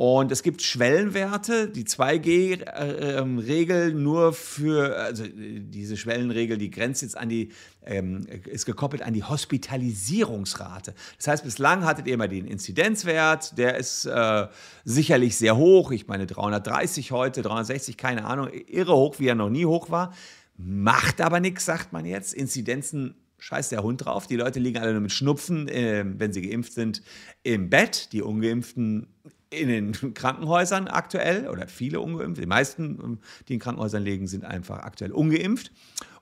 Und 0.00 0.32
es 0.32 0.42
gibt 0.42 0.62
Schwellenwerte, 0.62 1.68
die 1.68 1.84
2G-Regel 1.84 3.92
nur 3.92 4.32
für, 4.32 4.96
also 4.96 5.24
diese 5.28 5.98
Schwellenregel, 5.98 6.56
die 6.56 6.70
grenzt 6.70 7.02
jetzt 7.02 7.18
an 7.18 7.28
die, 7.28 7.50
ähm, 7.84 8.26
ist 8.46 8.64
gekoppelt 8.64 9.02
an 9.02 9.12
die 9.12 9.24
Hospitalisierungsrate. 9.24 10.94
Das 11.18 11.28
heißt, 11.28 11.44
bislang 11.44 11.84
hattet 11.84 12.06
ihr 12.06 12.14
immer 12.14 12.28
den 12.28 12.46
Inzidenzwert, 12.46 13.58
der 13.58 13.76
ist 13.76 14.06
äh, 14.06 14.46
sicherlich 14.86 15.36
sehr 15.36 15.58
hoch. 15.58 15.90
Ich 15.90 16.08
meine 16.08 16.26
330 16.26 17.12
heute, 17.12 17.42
360, 17.42 17.98
keine 17.98 18.24
Ahnung, 18.24 18.48
irre 18.68 18.96
hoch, 18.96 19.16
wie 19.18 19.26
er 19.26 19.34
noch 19.34 19.50
nie 19.50 19.66
hoch 19.66 19.90
war. 19.90 20.14
Macht 20.56 21.20
aber 21.20 21.40
nichts, 21.40 21.66
sagt 21.66 21.92
man 21.92 22.06
jetzt. 22.06 22.32
Inzidenzen 22.32 23.16
scheißt 23.36 23.70
der 23.70 23.82
Hund 23.82 24.06
drauf. 24.06 24.26
Die 24.26 24.36
Leute 24.36 24.60
liegen 24.60 24.78
alle 24.78 24.92
nur 24.92 25.02
mit 25.02 25.12
Schnupfen, 25.12 25.68
äh, 25.68 26.06
wenn 26.06 26.32
sie 26.32 26.40
geimpft 26.40 26.72
sind, 26.72 27.02
im 27.42 27.68
Bett. 27.68 28.14
Die 28.14 28.22
Ungeimpften 28.22 29.06
in 29.50 29.68
den 29.68 29.92
Krankenhäusern 30.14 30.88
aktuell 30.88 31.48
oder 31.48 31.68
viele 31.68 32.00
ungeimpft. 32.00 32.40
Die 32.40 32.46
meisten, 32.46 32.98
ähm, 33.02 33.18
die 33.48 33.54
in 33.54 33.60
Krankenhäusern 33.60 34.02
liegen, 34.02 34.26
sind 34.26 34.44
einfach 34.44 34.78
aktuell 34.78 35.12
ungeimpft. 35.12 35.72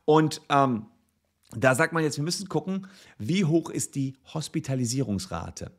Und 0.05 0.41
ähm, 0.49 0.87
da 1.53 1.75
sagt 1.75 1.93
man 1.93 2.03
jetzt, 2.03 2.17
wir 2.17 2.25
müssen 2.25 2.49
gucken, 2.49 2.87
wie 3.19 3.45
hoch 3.45 3.71
ist 3.71 3.95
die 3.95 4.17
Hospitalisierungsrate. 4.35 5.71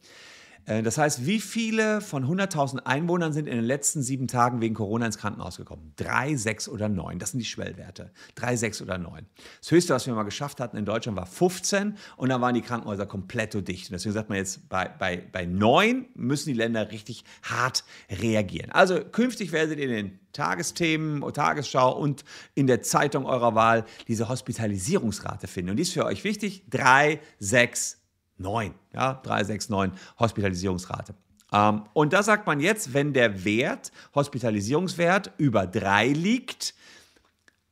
Äh, 0.66 0.84
das 0.84 0.98
heißt, 0.98 1.26
wie 1.26 1.40
viele 1.40 2.02
von 2.02 2.26
100.000 2.26 2.86
Einwohnern 2.86 3.34
sind 3.34 3.48
in 3.48 3.56
den 3.56 3.66
letzten 3.66 4.02
sieben 4.02 4.28
Tagen 4.28 4.62
wegen 4.62 4.76
Corona 4.76 5.06
ins 5.06 5.18
Krankenhaus 5.18 5.58
gekommen? 5.58 5.94
Drei, 5.96 6.36
sechs 6.36 6.70
oder 6.70 6.90
neun. 6.90 7.20
Das 7.20 7.32
sind 7.32 7.40
die 7.40 7.46
Schwellwerte. 7.46 8.12
Drei, 8.36 8.56
sechs 8.56 8.82
oder 8.82 8.98
neun. 8.98 9.26
Das 9.60 9.72
höchste, 9.72 9.94
was 9.94 10.06
wir 10.06 10.14
mal 10.14 10.24
geschafft 10.24 10.60
hatten 10.60 10.78
in 10.78 10.86
Deutschland, 10.86 11.18
war 11.18 11.26
15 11.26 11.98
und 12.18 12.30
dann 12.30 12.42
waren 12.42 12.54
die 12.54 12.62
Krankenhäuser 12.62 13.06
komplett 13.06 13.54
dicht. 13.68 13.90
Und 13.90 13.94
deswegen 13.94 14.14
sagt 14.14 14.30
man 14.30 14.38
jetzt, 14.38 14.70
bei, 14.70 14.88
bei, 14.88 15.18
bei 15.32 15.46
neun 15.46 16.06
müssen 16.16 16.50
die 16.50 16.56
Länder 16.56 16.92
richtig 16.92 17.24
hart 17.44 17.84
reagieren. 18.10 18.72
Also 18.72 19.00
künftig 19.00 19.52
werdet 19.52 19.80
ihr 19.80 19.86
in 19.86 19.92
den 19.92 20.20
Tagesthemen, 20.34 21.22
Tagesschau 21.34 21.98
und 21.98 22.24
in 22.54 22.68
der 22.68 22.82
Zeitung 22.82 23.26
eurer 23.26 23.56
Wahl 23.56 23.86
diese 24.08 24.30
Hospitalisierungsrate 24.30 25.48
finden. 25.48 25.72
Und 25.72 25.78
die 25.78 25.84
ist 25.84 25.94
für 25.94 26.06
euch 26.06 26.24
wichtig. 26.24 26.64
Drei, 26.70 27.20
sechs, 27.40 27.99
9, 28.40 28.74
ja, 28.94 29.16
369 29.24 30.00
Hospitalisierungsrate. 30.20 31.14
Ähm, 31.52 31.84
und 31.94 32.14
da 32.14 32.24
sagt 32.24 32.48
man 32.48 32.60
jetzt, 32.60 32.94
wenn 32.94 33.14
der 33.14 33.44
Wert, 33.44 33.92
Hospitalisierungswert 34.16 35.32
über 35.38 35.68
3 35.68 36.08
liegt, 36.10 36.74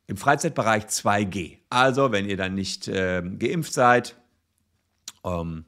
im 0.06 0.16
Freizeitbereich 0.16 0.84
2G. 0.84 1.58
Also, 1.68 2.12
wenn 2.12 2.26
ihr 2.26 2.36
dann 2.36 2.54
nicht 2.54 2.88
äh, 2.88 3.22
geimpft 3.22 3.74
seid 3.74 4.16
ähm, 5.22 5.66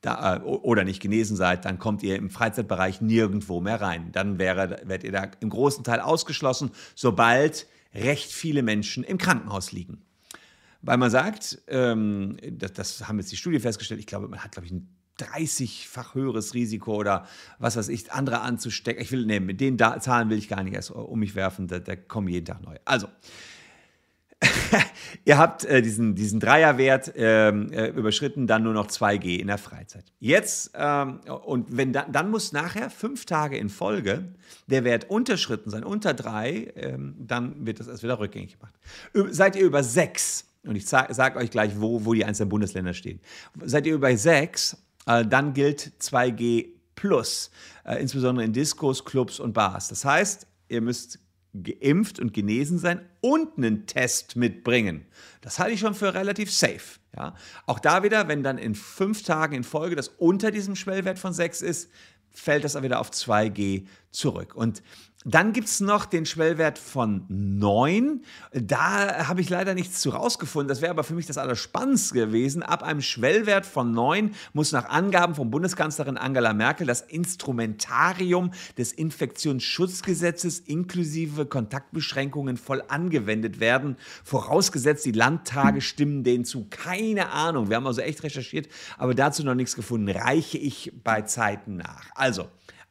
da, 0.00 0.36
äh, 0.36 0.40
oder 0.40 0.84
nicht 0.84 1.02
genesen 1.02 1.36
seid, 1.36 1.64
dann 1.64 1.78
kommt 1.78 2.02
ihr 2.02 2.16
im 2.16 2.30
Freizeitbereich 2.30 3.00
nirgendwo 3.00 3.60
mehr 3.60 3.80
rein. 3.80 4.12
Dann 4.12 4.38
wäre, 4.38 4.80
werdet 4.84 5.04
ihr 5.04 5.12
da 5.12 5.28
im 5.40 5.50
großen 5.50 5.84
Teil 5.84 6.00
ausgeschlossen, 6.00 6.70
sobald 6.94 7.66
recht 7.92 8.32
viele 8.32 8.62
Menschen 8.62 9.02
im 9.02 9.18
Krankenhaus 9.18 9.72
liegen. 9.72 10.02
Weil 10.82 10.96
man 10.96 11.10
sagt, 11.10 11.62
ähm, 11.68 12.36
das, 12.52 12.72
das, 12.72 13.08
haben 13.08 13.18
jetzt 13.18 13.30
die 13.32 13.36
Studie 13.36 13.60
festgestellt, 13.60 14.00
ich 14.00 14.06
glaube, 14.06 14.28
man 14.28 14.42
hat, 14.42 14.52
glaube 14.52 14.66
ich, 14.66 14.72
ein 14.72 14.88
30-fach 15.18 16.14
höheres 16.14 16.54
Risiko 16.54 16.94
oder 16.94 17.26
was 17.58 17.76
weiß 17.76 17.88
ich, 17.88 18.10
andere 18.12 18.40
anzustecken. 18.40 19.02
Ich 19.02 19.12
will, 19.12 19.26
nee, 19.26 19.40
mit 19.40 19.60
den 19.60 19.76
da 19.76 20.00
Zahlen 20.00 20.30
will 20.30 20.38
ich 20.38 20.48
gar 20.48 20.62
nicht 20.62 20.74
erst 20.74 20.90
um 20.90 21.18
mich 21.18 21.34
werfen, 21.34 21.68
da, 21.68 21.78
da 21.78 21.96
kommen 21.96 22.28
jeden 22.28 22.46
Tag 22.46 22.62
neu. 22.62 22.76
Also, 22.84 23.08
ihr 25.24 25.36
habt 25.36 25.64
äh, 25.64 25.82
diesen, 25.82 26.14
diesen 26.14 26.40
Dreierwert 26.40 27.12
ähm, 27.14 27.70
äh, 27.72 27.88
überschritten, 27.88 28.46
dann 28.46 28.62
nur 28.62 28.72
noch 28.72 28.86
2G 28.86 29.38
in 29.38 29.48
der 29.48 29.58
Freizeit. 29.58 30.04
Jetzt, 30.18 30.72
ähm, 30.74 31.20
und 31.44 31.76
wenn 31.76 31.92
da, 31.92 32.06
dann 32.10 32.30
muss 32.30 32.52
nachher 32.52 32.90
fünf 32.90 33.26
Tage 33.26 33.58
in 33.58 33.68
Folge 33.68 34.34
der 34.66 34.84
Wert 34.84 35.10
unterschritten 35.10 35.70
sein, 35.70 35.84
unter 35.84 36.14
drei, 36.14 36.72
ähm, 36.74 37.16
dann 37.18 37.66
wird 37.66 37.80
das 37.80 37.88
erst 37.88 38.02
wieder 38.02 38.18
rückgängig 38.18 38.58
gemacht. 38.58 38.74
Seid 39.30 39.56
ihr 39.56 39.66
über 39.66 39.82
sechs, 39.82 40.46
und 40.64 40.76
ich 40.76 40.86
sage 40.86 41.14
sag 41.14 41.36
euch 41.36 41.50
gleich, 41.50 41.80
wo, 41.80 42.04
wo 42.04 42.14
die 42.14 42.24
einzelnen 42.24 42.50
Bundesländer 42.50 42.94
stehen. 42.94 43.20
Seid 43.64 43.86
ihr 43.86 43.98
bei 43.98 44.16
6, 44.16 44.76
äh, 45.06 45.24
dann 45.24 45.54
gilt 45.54 45.92
2G 46.00 46.68
plus, 46.94 47.50
äh, 47.84 48.00
insbesondere 48.00 48.44
in 48.44 48.52
Diskos, 48.52 49.04
Clubs 49.04 49.40
und 49.40 49.52
Bars. 49.52 49.88
Das 49.88 50.04
heißt, 50.04 50.46
ihr 50.68 50.80
müsst 50.80 51.18
geimpft 51.54 52.20
und 52.20 52.32
genesen 52.32 52.78
sein 52.78 53.00
und 53.20 53.56
einen 53.56 53.86
Test 53.86 54.36
mitbringen. 54.36 55.06
Das 55.40 55.58
halte 55.58 55.74
ich 55.74 55.80
schon 55.80 55.94
für 55.94 56.14
relativ 56.14 56.52
safe. 56.52 57.00
Ja? 57.16 57.34
Auch 57.66 57.80
da 57.80 58.02
wieder, 58.02 58.28
wenn 58.28 58.42
dann 58.42 58.58
in 58.58 58.74
fünf 58.74 59.22
Tagen 59.22 59.56
in 59.56 59.64
Folge 59.64 59.96
das 59.96 60.08
unter 60.08 60.50
diesem 60.50 60.76
Schwellwert 60.76 61.18
von 61.18 61.32
6 61.32 61.62
ist, 61.62 61.90
fällt 62.30 62.62
das 62.62 62.80
wieder 62.80 63.00
auf 63.00 63.10
2G 63.10 63.86
zurück. 64.12 64.54
Und 64.54 64.82
dann 65.26 65.52
gibt 65.52 65.68
es 65.68 65.80
noch 65.80 66.06
den 66.06 66.24
Schwellwert 66.24 66.78
von 66.78 67.26
9. 67.28 68.24
Da 68.52 69.28
habe 69.28 69.42
ich 69.42 69.50
leider 69.50 69.74
nichts 69.74 70.00
zu 70.00 70.10
rausgefunden. 70.10 70.68
Das 70.68 70.80
wäre 70.80 70.90
aber 70.90 71.04
für 71.04 71.12
mich 71.12 71.26
das 71.26 71.36
Allerspannendste 71.36 72.14
gewesen. 72.14 72.62
Ab 72.62 72.82
einem 72.82 73.02
Schwellwert 73.02 73.66
von 73.66 73.92
9 73.92 74.34
muss 74.54 74.72
nach 74.72 74.88
Angaben 74.88 75.34
von 75.34 75.50
Bundeskanzlerin 75.50 76.16
Angela 76.16 76.54
Merkel 76.54 76.86
das 76.86 77.02
Instrumentarium 77.02 78.52
des 78.78 78.92
Infektionsschutzgesetzes 78.92 80.60
inklusive 80.60 81.44
Kontaktbeschränkungen 81.44 82.56
voll 82.56 82.82
angewendet 82.88 83.60
werden. 83.60 83.98
Vorausgesetzt, 84.24 85.04
die 85.04 85.12
Landtage 85.12 85.82
stimmen 85.82 86.24
denen 86.24 86.46
zu. 86.46 86.66
Keine 86.70 87.28
Ahnung. 87.28 87.68
Wir 87.68 87.76
haben 87.76 87.86
also 87.86 88.00
echt 88.00 88.22
recherchiert, 88.22 88.68
aber 88.96 89.14
dazu 89.14 89.44
noch 89.44 89.54
nichts 89.54 89.76
gefunden. 89.76 90.08
Reiche 90.08 90.56
ich 90.56 90.94
bei 91.04 91.20
Zeiten 91.20 91.76
nach. 91.76 92.06
Also, 92.14 92.48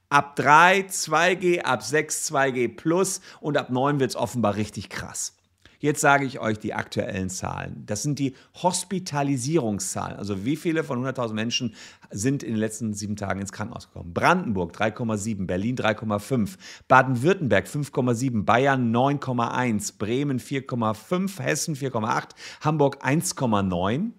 Ab 0.09 0.35
3 0.37 0.87
2G, 0.87 1.61
ab 1.61 1.83
6 1.83 2.31
2G 2.31 2.75
plus 2.75 3.21
und 3.41 3.57
ab 3.57 3.69
9 3.69 3.99
wird 3.99 4.09
es 4.09 4.15
offenbar 4.15 4.55
richtig 4.55 4.89
krass. 4.89 5.35
Jetzt 5.81 6.01
sage 6.01 6.25
ich 6.25 6.39
euch 6.39 6.57
die 6.57 6.73
aktuellen 6.73 7.29
Zahlen. 7.29 7.83
Das 7.85 8.01
sind 8.01 8.17
die 8.17 8.33
Hospitalisierungszahlen. 8.61 10.17
Also 10.17 10.43
wie 10.43 10.57
viele 10.57 10.83
von 10.83 11.05
100.000 11.05 11.33
Menschen 11.33 11.75
sind 12.09 12.41
in 12.43 12.53
den 12.53 12.59
letzten 12.59 12.93
sieben 12.93 13.15
Tagen 13.15 13.39
ins 13.39 13.53
Krankenhaus 13.53 13.87
gekommen? 13.87 14.13
Brandenburg 14.13 14.75
3,7, 14.75 15.45
Berlin 15.45 15.77
3,5, 15.77 16.57
Baden-Württemberg 16.87 17.67
5,7, 17.67 18.43
Bayern 18.43 18.93
9,1, 18.93 19.97
Bremen 19.99 20.39
4,5, 20.39 21.39
Hessen 21.39 21.75
4,8, 21.75 22.29
Hamburg 22.61 23.05
1,9. 23.05 24.11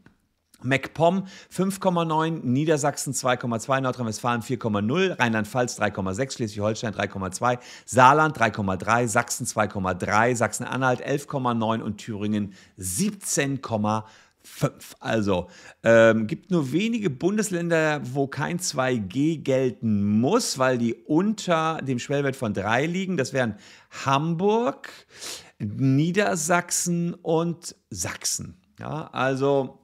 MacPom 0.64 1.26
5,9, 1.54 2.40
Niedersachsen 2.44 3.12
2,2, 3.12 3.80
Nordrhein-Westfalen 3.80 4.42
4,0, 4.42 5.18
Rheinland-Pfalz 5.18 5.80
3,6, 5.80 6.32
Schleswig-Holstein 6.32 6.94
3,2, 6.94 7.58
Saarland 7.84 8.38
3,3, 8.38 9.08
Sachsen 9.08 9.46
2,3, 9.46 10.34
Sachsen-Anhalt 10.36 11.06
11,9 11.06 11.80
und 11.80 11.98
Thüringen 11.98 12.54
17,5. 12.78 14.04
fünf. 14.42 14.96
Also 15.00 15.48
ähm, 15.82 16.26
gibt 16.26 16.50
nur 16.50 16.72
wenige 16.72 17.10
Bundesländer, 17.10 18.00
wo 18.14 18.26
kein 18.26 18.58
2G 18.58 19.42
gelten 19.42 20.20
muss, 20.20 20.58
weil 20.58 20.78
die 20.78 20.94
unter 20.94 21.78
dem 21.82 21.98
Schwellwert 21.98 22.36
von 22.36 22.54
drei 22.54 22.86
liegen. 22.86 23.16
Das 23.16 23.32
wären 23.32 23.56
Hamburg, 24.04 24.90
Niedersachsen 25.58 27.14
und 27.14 27.76
Sachsen. 27.90 28.56
Ja, 28.78 29.10
also 29.12 29.79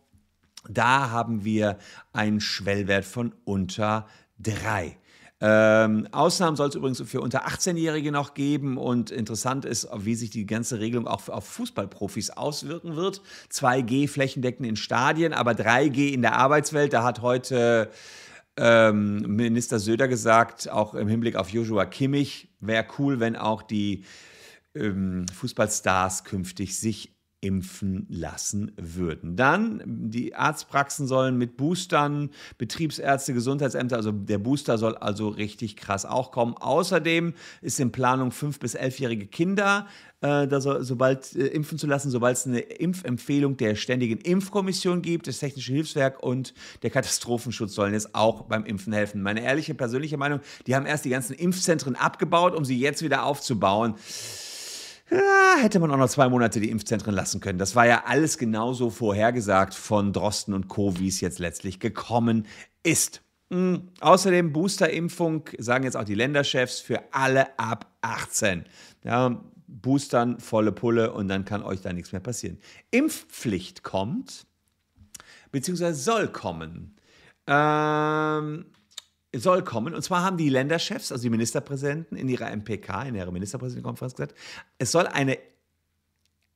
da 0.68 1.10
haben 1.10 1.44
wir 1.44 1.78
einen 2.12 2.40
Schwellwert 2.40 3.04
von 3.04 3.34
unter 3.44 4.06
drei. 4.38 4.98
Ähm, 5.38 6.08
Ausnahmen 6.12 6.56
soll 6.56 6.70
es 6.70 6.74
übrigens 6.74 7.02
für 7.02 7.20
unter 7.20 7.46
18-Jährige 7.46 8.10
noch 8.10 8.32
geben 8.32 8.78
und 8.78 9.10
interessant 9.10 9.66
ist, 9.66 9.86
wie 9.94 10.14
sich 10.14 10.30
die 10.30 10.46
ganze 10.46 10.80
Regelung 10.80 11.06
auch 11.06 11.28
auf 11.28 11.46
Fußballprofis 11.46 12.30
auswirken 12.30 12.96
wird. 12.96 13.20
2G 13.52 14.08
flächendeckend 14.08 14.66
in 14.66 14.76
Stadien, 14.76 15.34
aber 15.34 15.52
3G 15.52 16.12
in 16.12 16.22
der 16.22 16.36
Arbeitswelt. 16.36 16.94
Da 16.94 17.04
hat 17.04 17.20
heute 17.20 17.90
ähm, 18.56 19.36
Minister 19.36 19.78
Söder 19.78 20.08
gesagt, 20.08 20.70
auch 20.70 20.94
im 20.94 21.08
Hinblick 21.08 21.36
auf 21.36 21.50
Joshua 21.50 21.84
Kimmich, 21.84 22.48
wäre 22.60 22.86
cool, 22.98 23.20
wenn 23.20 23.36
auch 23.36 23.60
die 23.62 24.04
ähm, 24.74 25.26
Fußballstars 25.34 26.24
künftig 26.24 26.78
sich 26.78 27.15
impfen 27.40 28.06
lassen 28.08 28.72
würden. 28.76 29.36
Dann, 29.36 29.82
die 30.10 30.34
Arztpraxen 30.34 31.06
sollen 31.06 31.36
mit 31.36 31.56
Boostern, 31.56 32.30
Betriebsärzte, 32.58 33.34
Gesundheitsämter, 33.34 33.96
also 33.96 34.10
der 34.10 34.38
Booster 34.38 34.78
soll 34.78 34.96
also 34.96 35.28
richtig 35.28 35.76
krass 35.76 36.06
auch 36.06 36.32
kommen. 36.32 36.54
Außerdem 36.56 37.34
ist 37.60 37.78
in 37.78 37.92
Planung, 37.92 38.30
fünf- 38.30 38.58
bis 38.58 38.74
elfjährige 38.74 39.26
Kinder 39.26 39.86
äh, 40.22 40.48
da 40.48 40.60
so, 40.60 40.82
sobald 40.82 41.34
äh, 41.36 41.46
impfen 41.48 41.78
zu 41.78 41.86
lassen, 41.86 42.10
sobald 42.10 42.36
es 42.36 42.46
eine 42.46 42.60
Impfempfehlung 42.60 43.56
der 43.56 43.74
Ständigen 43.74 44.18
Impfkommission 44.18 45.02
gibt, 45.02 45.26
das 45.26 45.38
Technische 45.38 45.72
Hilfswerk 45.72 46.22
und 46.22 46.54
der 46.82 46.90
Katastrophenschutz 46.90 47.74
sollen 47.74 47.92
jetzt 47.92 48.14
auch 48.14 48.42
beim 48.42 48.64
Impfen 48.64 48.92
helfen. 48.92 49.22
Meine 49.22 49.42
ehrliche 49.42 49.74
persönliche 49.74 50.16
Meinung, 50.16 50.40
die 50.66 50.74
haben 50.74 50.86
erst 50.86 51.04
die 51.04 51.10
ganzen 51.10 51.34
Impfzentren 51.34 51.96
abgebaut, 51.96 52.54
um 52.54 52.64
sie 52.64 52.78
jetzt 52.78 53.02
wieder 53.02 53.24
aufzubauen 53.24 53.94
ja, 55.10 55.56
hätte 55.60 55.78
man 55.78 55.90
auch 55.90 55.96
noch 55.96 56.08
zwei 56.08 56.28
Monate 56.28 56.60
die 56.60 56.70
Impfzentren 56.70 57.14
lassen 57.14 57.40
können. 57.40 57.58
Das 57.58 57.76
war 57.76 57.86
ja 57.86 58.04
alles 58.06 58.38
genauso 58.38 58.90
vorhergesagt 58.90 59.74
von 59.74 60.12
Drosten 60.12 60.52
und 60.52 60.68
Co., 60.68 60.98
wie 60.98 61.08
es 61.08 61.20
jetzt 61.20 61.38
letztlich 61.38 61.78
gekommen 61.78 62.46
ist. 62.82 63.22
Mhm. 63.50 63.88
Außerdem 64.00 64.52
Boosterimpfung, 64.52 65.48
sagen 65.58 65.84
jetzt 65.84 65.96
auch 65.96 66.04
die 66.04 66.14
Länderchefs, 66.14 66.80
für 66.80 67.02
alle 67.12 67.56
ab 67.58 67.94
18. 68.00 68.64
Ja, 69.04 69.40
Boostern, 69.68 70.40
volle 70.40 70.72
Pulle 70.72 71.12
und 71.12 71.28
dann 71.28 71.44
kann 71.44 71.62
euch 71.62 71.80
da 71.80 71.92
nichts 71.92 72.12
mehr 72.12 72.20
passieren. 72.20 72.58
Impfpflicht 72.90 73.82
kommt, 73.82 74.46
beziehungsweise 75.52 76.00
soll 76.00 76.28
kommen. 76.28 76.96
Ähm, 77.46 78.66
soll 79.34 79.62
kommen. 79.62 79.94
Und 79.94 80.02
zwar 80.02 80.22
haben 80.22 80.36
die 80.36 80.48
Länderchefs, 80.48 81.12
also 81.12 81.22
die 81.22 81.30
Ministerpräsidenten, 81.30 82.16
in 82.16 82.28
ihrer 82.28 82.50
MPK, 82.50 83.04
in 83.04 83.14
ihrer 83.14 83.30
Ministerpräsidentenkonferenz 83.30 84.14
gesagt, 84.14 84.34
es 84.78 84.92
soll 84.92 85.06
eine 85.06 85.38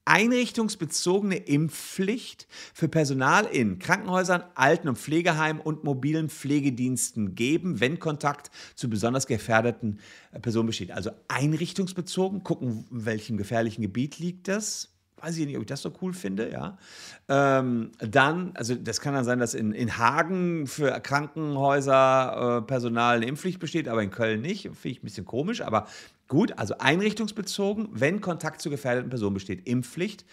einrichtungsbezogene 0.06 1.36
Impfpflicht 1.36 2.48
für 2.74 2.88
Personal 2.88 3.44
in 3.44 3.78
Krankenhäusern, 3.78 4.42
Alten- 4.54 4.88
und 4.88 4.98
Pflegeheimen 4.98 5.62
und 5.62 5.84
mobilen 5.84 6.30
Pflegediensten 6.30 7.34
geben, 7.34 7.80
wenn 7.80 7.98
Kontakt 7.98 8.50
zu 8.74 8.90
besonders 8.90 9.26
gefährdeten 9.26 10.00
Personen 10.42 10.66
besteht. 10.66 10.90
Also 10.90 11.10
einrichtungsbezogen, 11.28 12.42
gucken, 12.42 12.86
in 12.90 13.04
welchem 13.04 13.36
gefährlichen 13.36 13.82
Gebiet 13.82 14.18
liegt 14.18 14.48
das 14.48 14.88
weiß 15.22 15.36
ich 15.36 15.46
nicht, 15.46 15.56
ob 15.56 15.62
ich 15.62 15.68
das 15.68 15.82
so 15.82 15.92
cool 16.02 16.12
finde, 16.12 16.50
ja. 16.50 16.78
Ähm, 17.28 17.92
dann, 17.98 18.52
also 18.54 18.74
das 18.74 19.00
kann 19.00 19.14
dann 19.14 19.24
sein, 19.24 19.38
dass 19.38 19.54
in, 19.54 19.72
in 19.72 19.98
Hagen 19.98 20.66
für 20.66 20.98
Krankenhäuser 21.00 22.58
äh, 22.58 22.66
Personal 22.66 23.16
eine 23.16 23.26
Impfpflicht 23.26 23.60
besteht, 23.60 23.88
aber 23.88 24.02
in 24.02 24.10
Köln 24.10 24.40
nicht. 24.40 24.62
Finde 24.62 24.88
ich 24.88 25.02
ein 25.02 25.04
bisschen 25.04 25.24
komisch, 25.24 25.60
aber 25.60 25.86
gut, 26.28 26.58
also 26.58 26.74
einrichtungsbezogen, 26.78 27.88
wenn 27.92 28.20
Kontakt 28.20 28.60
zu 28.60 28.70
gefährdeten 28.70 29.10
Personen 29.10 29.34
besteht, 29.34 29.66
Impfpflicht. 29.66 30.24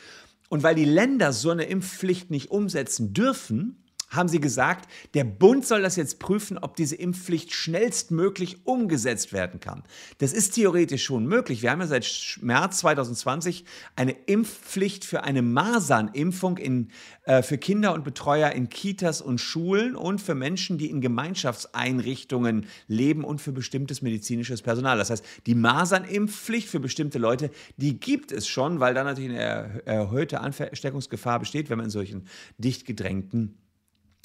Und 0.50 0.64
weil 0.64 0.76
die 0.76 0.86
Länder 0.86 1.34
so 1.34 1.50
eine 1.50 1.66
Impfpflicht 1.66 2.32
nicht 2.32 2.52
umsetzen 2.52 3.14
dürfen, 3.14 3.84
haben 4.10 4.30
sie 4.30 4.40
gesagt, 4.40 4.90
der 5.14 5.26
Bund 5.26 5.66
soll 5.66 5.82
das 5.82 5.98
jetzt 5.98 6.20
prüfen, 6.20 6.58
ob 6.58 6.76
diese 6.76 6.96
Impfpflicht 6.96 7.54
schnellstmöglich 7.54 8.66
umgesetzt 8.66 9.34
werden 9.34 9.60
kann. 9.60 9.84
Das 10.20 10.32
ist 10.32 10.56
theoretisch 10.56 11.04
schon 11.04 11.26
möglich. 11.26 11.62
Wir 11.62 11.72
haben 11.72 11.82
ja 11.82 11.88
seit 11.88 12.40
März 12.42 12.80
2020 12.80 13.66
eine 13.96 14.12
Impfpflicht 14.12 15.04
für 15.04 15.24
eine 15.24 15.42
Masernimpfung 15.42 16.58
in, 16.58 16.90
äh, 17.24 17.42
für 17.42 17.58
Kinder 17.58 17.94
und 17.94 18.06
Betreuer 18.06 18.52
in 18.52 18.70
Kitas 18.70 19.22
und 19.22 19.40
Schulen 19.40 19.96
und 19.96 20.22
für 20.22 20.36
Menschen, 20.36 20.78
die 20.78 20.90
in 20.90 21.02
Gemeinschaftseinrichtungen 21.02 22.68
leben 22.88 23.26
und 23.26 23.42
für 23.42 23.52
bestimmtes 23.52 24.02
medizinisches 24.02 24.62
Personal. 24.62 24.98
Das 24.98 25.10
heißt, 25.10 25.26
die 25.46 25.56
Masernimpfpflicht 25.56 26.70
für 26.70 26.80
bestimmte 26.80 27.20
Leute, 27.20 27.52
die 27.76 28.00
gibt 28.00 28.32
es 28.32 28.48
schon, 28.48 28.80
weil 28.80 28.94
da 28.94 29.04
natürlich 29.04 29.32
eine 29.32 29.86
erhöhte 29.86 30.40
Ansteckungsgefahr 30.40 31.40
besteht, 31.40 31.70
wenn 31.70 31.78
man 31.78 31.86
in 31.86 31.92
solchen 31.92 32.28
dicht 32.58 32.86
gedrängten 32.86 33.58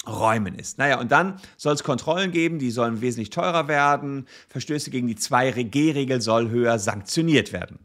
Räumen 0.07 0.55
ist. 0.55 0.77
Naja, 0.77 0.99
und 0.99 1.11
dann 1.11 1.39
soll 1.57 1.73
es 1.73 1.83
Kontrollen 1.83 2.31
geben, 2.31 2.59
die 2.59 2.71
sollen 2.71 3.01
wesentlich 3.01 3.29
teurer 3.29 3.67
werden. 3.67 4.27
Verstöße 4.49 4.91
gegen 4.91 5.07
die 5.07 5.15
2G-Regel 5.15 6.21
soll 6.21 6.49
höher 6.49 6.79
sanktioniert 6.79 7.53
werden. 7.53 7.79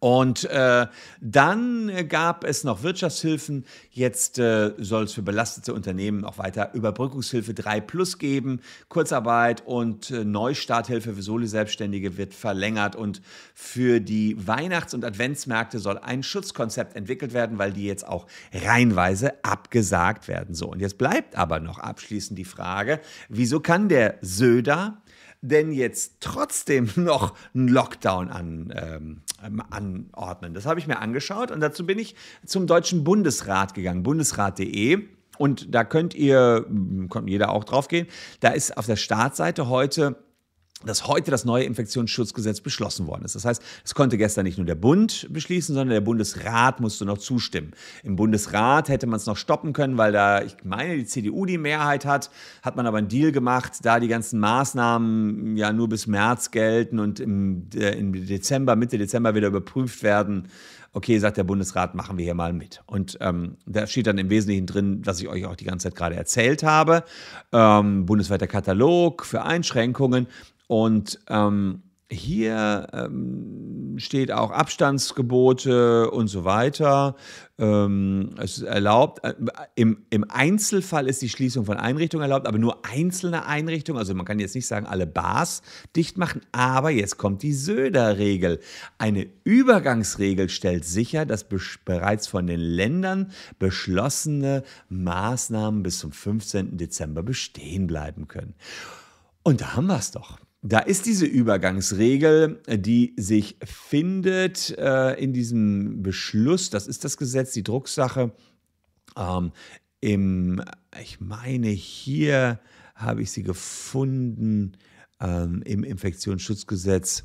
Und 0.00 0.44
äh, 0.44 0.86
dann 1.20 2.08
gab 2.08 2.44
es 2.44 2.62
noch 2.62 2.84
Wirtschaftshilfen. 2.84 3.64
Jetzt 3.90 4.38
äh, 4.38 4.72
soll 4.78 5.04
es 5.04 5.12
für 5.12 5.22
belastete 5.22 5.74
Unternehmen 5.74 6.24
auch 6.24 6.38
weiter 6.38 6.72
Überbrückungshilfe 6.72 7.52
3 7.52 7.80
Plus 7.80 8.18
geben. 8.18 8.60
Kurzarbeit 8.88 9.66
und 9.66 10.12
äh, 10.12 10.24
Neustarthilfe 10.24 11.14
für 11.14 11.22
Soli-Selbstständige 11.22 12.16
wird 12.16 12.32
verlängert. 12.32 12.94
Und 12.94 13.22
für 13.54 14.00
die 14.00 14.36
Weihnachts- 14.46 14.94
und 14.94 15.04
Adventsmärkte 15.04 15.80
soll 15.80 15.98
ein 15.98 16.22
Schutzkonzept 16.22 16.94
entwickelt 16.94 17.32
werden, 17.32 17.58
weil 17.58 17.72
die 17.72 17.84
jetzt 17.84 18.06
auch 18.06 18.28
reihenweise 18.54 19.44
abgesagt 19.44 20.28
werden. 20.28 20.54
So, 20.54 20.70
und 20.70 20.80
jetzt 20.80 20.98
bleibt 20.98 21.34
aber 21.36 21.58
noch 21.58 21.78
abschließend 21.78 22.38
die 22.38 22.44
Frage, 22.44 23.00
wieso 23.28 23.58
kann 23.58 23.88
der 23.88 24.18
Söder 24.20 25.02
denn 25.40 25.72
jetzt 25.72 26.16
trotzdem 26.20 26.90
noch 26.96 27.34
einen 27.54 27.68
Lockdown 27.68 28.28
an, 28.30 28.74
ähm, 28.74 29.62
anordnen? 29.70 30.54
Das 30.54 30.66
habe 30.66 30.80
ich 30.80 30.86
mir 30.86 30.98
angeschaut 30.98 31.50
und 31.50 31.60
dazu 31.60 31.86
bin 31.86 31.98
ich 31.98 32.14
zum 32.44 32.66
Deutschen 32.66 33.04
Bundesrat 33.04 33.74
gegangen, 33.74 34.02
bundesrat.de. 34.02 35.06
Und 35.38 35.72
da 35.72 35.84
könnt 35.84 36.14
ihr, 36.14 36.66
kommt 37.08 37.30
jeder 37.30 37.50
auch 37.50 37.62
drauf 37.62 37.86
gehen, 37.86 38.08
da 38.40 38.48
ist 38.48 38.76
auf 38.76 38.86
der 38.86 38.96
Startseite 38.96 39.68
heute 39.68 40.16
dass 40.84 41.08
heute 41.08 41.30
das 41.30 41.44
neue 41.44 41.64
Infektionsschutzgesetz 41.64 42.60
beschlossen 42.60 43.08
worden 43.08 43.24
ist. 43.24 43.34
Das 43.34 43.44
heißt, 43.44 43.62
es 43.84 43.94
konnte 43.94 44.16
gestern 44.16 44.44
nicht 44.44 44.58
nur 44.58 44.66
der 44.66 44.76
Bund 44.76 45.26
beschließen, 45.30 45.74
sondern 45.74 45.92
der 45.92 46.00
Bundesrat 46.00 46.80
musste 46.80 47.04
noch 47.04 47.18
zustimmen. 47.18 47.72
Im 48.04 48.14
Bundesrat 48.14 48.88
hätte 48.88 49.08
man 49.08 49.16
es 49.16 49.26
noch 49.26 49.36
stoppen 49.36 49.72
können, 49.72 49.98
weil 49.98 50.12
da, 50.12 50.42
ich 50.42 50.56
meine, 50.62 50.96
die 50.96 51.04
CDU 51.04 51.46
die 51.46 51.58
Mehrheit 51.58 52.04
hat, 52.04 52.30
hat 52.62 52.76
man 52.76 52.86
aber 52.86 52.98
einen 52.98 53.08
Deal 53.08 53.32
gemacht, 53.32 53.78
da 53.82 53.98
die 53.98 54.08
ganzen 54.08 54.38
Maßnahmen 54.38 55.56
ja 55.56 55.72
nur 55.72 55.88
bis 55.88 56.06
März 56.06 56.52
gelten 56.52 57.00
und 57.00 57.18
im, 57.18 57.68
äh, 57.74 57.98
im 57.98 58.12
Dezember, 58.12 58.76
Mitte 58.76 58.98
Dezember 58.98 59.34
wieder 59.34 59.48
überprüft 59.48 60.04
werden. 60.04 60.48
Okay, 60.92 61.18
sagt 61.18 61.36
der 61.36 61.44
Bundesrat, 61.44 61.94
machen 61.94 62.16
wir 62.16 62.24
hier 62.24 62.34
mal 62.34 62.52
mit. 62.52 62.82
Und 62.86 63.18
ähm, 63.20 63.56
da 63.66 63.86
steht 63.86 64.06
dann 64.06 64.16
im 64.16 64.30
Wesentlichen 64.30 64.66
drin, 64.66 65.02
was 65.04 65.20
ich 65.20 65.28
euch 65.28 65.44
auch 65.44 65.54
die 65.54 65.64
ganze 65.64 65.88
Zeit 65.88 65.96
gerade 65.96 66.16
erzählt 66.16 66.62
habe. 66.62 67.04
Ähm, 67.52 68.06
bundesweiter 68.06 68.46
Katalog 68.46 69.26
für 69.26 69.42
Einschränkungen. 69.42 70.28
Und 70.68 71.18
ähm, 71.28 71.82
hier 72.10 72.86
ähm, 72.94 73.96
steht 73.98 74.32
auch 74.32 74.50
Abstandsgebote 74.50 76.10
und 76.10 76.28
so 76.28 76.44
weiter. 76.44 77.16
Ähm, 77.58 78.30
es 78.38 78.58
ist 78.58 78.62
erlaubt, 78.62 79.22
äh, 79.24 79.34
im, 79.74 80.06
im 80.08 80.24
Einzelfall 80.30 81.06
ist 81.06 81.20
die 81.20 81.28
Schließung 81.28 81.66
von 81.66 81.76
Einrichtungen 81.76 82.22
erlaubt, 82.22 82.46
aber 82.46 82.58
nur 82.58 82.86
einzelne 82.86 83.44
Einrichtungen. 83.44 83.98
Also 83.98 84.14
man 84.14 84.24
kann 84.24 84.38
jetzt 84.38 84.54
nicht 84.54 84.66
sagen, 84.66 84.86
alle 84.86 85.06
Bars 85.06 85.60
dicht 85.96 86.16
machen, 86.16 86.40
aber 86.50 86.88
jetzt 86.88 87.18
kommt 87.18 87.42
die 87.42 87.52
Söder-Regel. 87.52 88.60
Eine 88.96 89.26
Übergangsregel 89.44 90.48
stellt 90.48 90.86
sicher, 90.86 91.26
dass 91.26 91.46
bereits 91.84 92.26
von 92.26 92.46
den 92.46 92.60
Ländern 92.60 93.32
beschlossene 93.58 94.62
Maßnahmen 94.88 95.82
bis 95.82 95.98
zum 95.98 96.12
15. 96.12 96.78
Dezember 96.78 97.22
bestehen 97.22 97.86
bleiben 97.86 98.28
können. 98.28 98.54
Und 99.42 99.60
da 99.60 99.76
haben 99.76 99.88
wir 99.88 99.98
es 99.98 100.10
doch. 100.10 100.38
Da 100.62 100.80
ist 100.80 101.06
diese 101.06 101.24
Übergangsregel, 101.24 102.60
die 102.68 103.14
sich 103.16 103.56
findet 103.62 104.76
äh, 104.76 105.14
in 105.14 105.32
diesem 105.32 106.02
Beschluss, 106.02 106.70
das 106.70 106.88
ist 106.88 107.04
das 107.04 107.16
Gesetz, 107.16 107.52
die 107.52 107.62
Drucksache. 107.62 108.32
Ähm, 109.16 109.52
im, 110.00 110.62
ich 111.00 111.20
meine, 111.20 111.68
hier 111.68 112.60
habe 112.94 113.22
ich 113.22 113.30
sie 113.30 113.44
gefunden 113.44 114.76
ähm, 115.20 115.62
im 115.64 115.84
Infektionsschutzgesetz. 115.84 117.24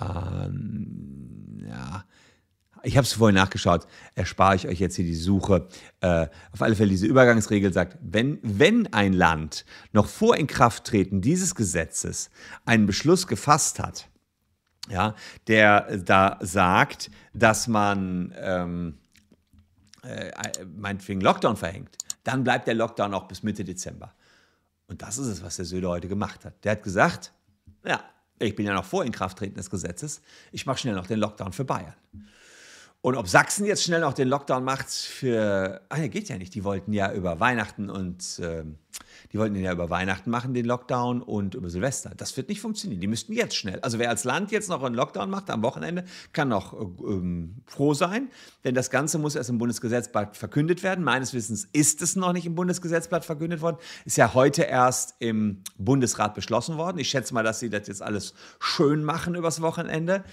Ähm, 0.00 1.64
ja, 1.68 2.04
Ich 2.84 2.96
habe 2.96 3.04
es 3.04 3.12
vorhin 3.12 3.36
nachgeschaut, 3.36 3.86
erspare 4.14 4.56
ich 4.56 4.66
euch 4.66 4.80
jetzt 4.80 4.96
hier 4.96 5.04
die 5.04 5.14
Suche. 5.14 5.68
Äh, 6.00 6.26
auf 6.52 6.62
alle 6.62 6.74
Fälle, 6.74 6.90
diese 6.90 7.06
Übergangsregel 7.06 7.72
sagt, 7.72 7.96
wenn, 8.00 8.38
wenn 8.42 8.92
ein 8.92 9.12
Land 9.12 9.64
noch 9.92 10.06
vor 10.06 10.36
Inkrafttreten 10.36 11.20
dieses 11.20 11.54
Gesetzes 11.54 12.30
einen 12.64 12.86
Beschluss 12.86 13.26
gefasst 13.26 13.78
hat, 13.78 14.08
ja, 14.88 15.14
der 15.46 15.98
da 15.98 16.38
sagt, 16.40 17.10
dass 17.32 17.68
man 17.68 18.34
ähm, 18.36 18.98
äh, 20.02 20.32
meinetwegen 20.76 21.20
Lockdown 21.20 21.56
verhängt, 21.56 21.96
dann 22.24 22.42
bleibt 22.42 22.66
der 22.66 22.74
Lockdown 22.74 23.14
auch 23.14 23.28
bis 23.28 23.44
Mitte 23.44 23.64
Dezember. 23.64 24.12
Und 24.88 25.02
das 25.02 25.18
ist 25.18 25.28
es, 25.28 25.42
was 25.42 25.56
der 25.56 25.64
Söder 25.64 25.90
heute 25.90 26.08
gemacht 26.08 26.44
hat. 26.44 26.64
Der 26.64 26.72
hat 26.72 26.82
gesagt, 26.82 27.32
ja, 27.84 28.02
ich 28.40 28.56
bin 28.56 28.66
ja 28.66 28.74
noch 28.74 28.84
vor 28.84 29.04
Inkrafttreten 29.04 29.54
des 29.54 29.70
Gesetzes, 29.70 30.20
ich 30.50 30.66
mache 30.66 30.78
schnell 30.78 30.94
noch 30.94 31.06
den 31.06 31.20
Lockdown 31.20 31.52
für 31.52 31.64
Bayern. 31.64 31.94
Und 33.02 33.16
ob 33.16 33.28
Sachsen 33.28 33.66
jetzt 33.66 33.82
schnell 33.82 34.00
noch 34.00 34.14
den 34.14 34.28
Lockdown 34.28 34.64
macht 34.64 34.88
für. 34.88 35.82
Ach 35.88 35.98
ja, 35.98 36.06
geht 36.06 36.28
ja 36.28 36.38
nicht. 36.38 36.54
Die 36.54 36.64
wollten 36.64 36.92
ja 36.92 37.12
über 37.12 37.40
Weihnachten 37.40 37.90
und. 37.90 38.38
Äh, 38.38 38.64
die 39.32 39.38
wollten 39.38 39.54
den 39.54 39.64
ja 39.64 39.72
über 39.72 39.90
Weihnachten 39.90 40.30
machen, 40.30 40.54
den 40.54 40.64
Lockdown 40.64 41.22
und 41.22 41.54
über 41.54 41.70
Silvester. 41.70 42.12
Das 42.16 42.36
wird 42.36 42.48
nicht 42.48 42.60
funktionieren. 42.60 43.00
Die 43.00 43.06
müssten 43.06 43.32
jetzt 43.32 43.56
schnell. 43.56 43.80
Also 43.80 43.98
wer 43.98 44.08
als 44.08 44.24
Land 44.24 44.50
jetzt 44.50 44.68
noch 44.68 44.82
einen 44.82 44.94
Lockdown 44.94 45.30
macht 45.30 45.50
am 45.50 45.62
Wochenende, 45.62 46.04
kann 46.32 46.48
noch 46.48 46.72
ähm, 46.72 47.56
froh 47.66 47.94
sein, 47.94 48.28
denn 48.64 48.74
das 48.74 48.90
Ganze 48.90 49.18
muss 49.18 49.34
erst 49.34 49.50
im 49.50 49.58
Bundesgesetzblatt 49.58 50.36
verkündet 50.36 50.82
werden. 50.82 51.04
Meines 51.04 51.34
Wissens 51.34 51.68
ist 51.72 52.02
es 52.02 52.16
noch 52.16 52.32
nicht 52.32 52.46
im 52.46 52.54
Bundesgesetzblatt 52.54 53.24
verkündet 53.24 53.60
worden. 53.60 53.76
Ist 54.04 54.16
ja 54.16 54.34
heute 54.34 54.62
erst 54.62 55.14
im 55.18 55.62
Bundesrat 55.78 56.34
beschlossen 56.34 56.76
worden. 56.76 56.98
Ich 56.98 57.08
schätze 57.08 57.34
mal, 57.34 57.42
dass 57.42 57.60
sie 57.60 57.70
das 57.70 57.88
jetzt 57.88 58.02
alles 58.02 58.34
schön 58.60 59.04
machen 59.04 59.34
übers 59.34 59.62
Wochenende. 59.62 60.24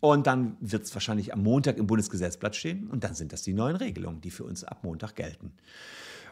Und 0.00 0.26
dann 0.26 0.56
wird 0.60 0.84
es 0.84 0.94
wahrscheinlich 0.94 1.32
am 1.32 1.42
Montag 1.42 1.76
im 1.76 1.86
Bundesgesetzblatt 1.86 2.54
stehen. 2.54 2.88
Und 2.88 3.04
dann 3.04 3.14
sind 3.14 3.32
das 3.32 3.42
die 3.42 3.52
neuen 3.52 3.76
Regelungen, 3.76 4.20
die 4.20 4.30
für 4.30 4.44
uns 4.44 4.64
ab 4.64 4.84
Montag 4.84 5.16
gelten. 5.16 5.52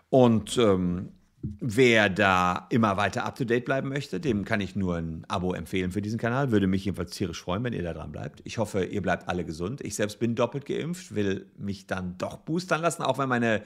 Und 0.08 0.56
ähm, 0.58 1.10
Wer 1.60 2.08
da 2.08 2.66
immer 2.70 2.96
weiter 2.96 3.24
up 3.24 3.36
to 3.36 3.44
date 3.44 3.64
bleiben 3.64 3.88
möchte, 3.88 4.20
dem 4.20 4.44
kann 4.44 4.60
ich 4.60 4.76
nur 4.76 4.96
ein 4.96 5.24
Abo 5.28 5.52
empfehlen 5.52 5.92
für 5.92 6.02
diesen 6.02 6.18
Kanal. 6.18 6.50
Würde 6.50 6.66
mich 6.66 6.84
jedenfalls 6.84 7.10
tierisch 7.12 7.42
freuen, 7.42 7.62
wenn 7.64 7.72
ihr 7.72 7.82
da 7.82 7.92
dran 7.92 8.12
bleibt. 8.12 8.40
Ich 8.44 8.58
hoffe, 8.58 8.84
ihr 8.84 9.02
bleibt 9.02 9.28
alle 9.28 9.44
gesund. 9.44 9.80
Ich 9.82 9.94
selbst 9.94 10.18
bin 10.18 10.34
doppelt 10.34 10.66
geimpft, 10.66 11.14
will 11.14 11.46
mich 11.58 11.86
dann 11.86 12.16
doch 12.18 12.38
boostern 12.38 12.80
lassen, 12.80 13.02
auch 13.02 13.18
wenn 13.18 13.28
meine 13.28 13.62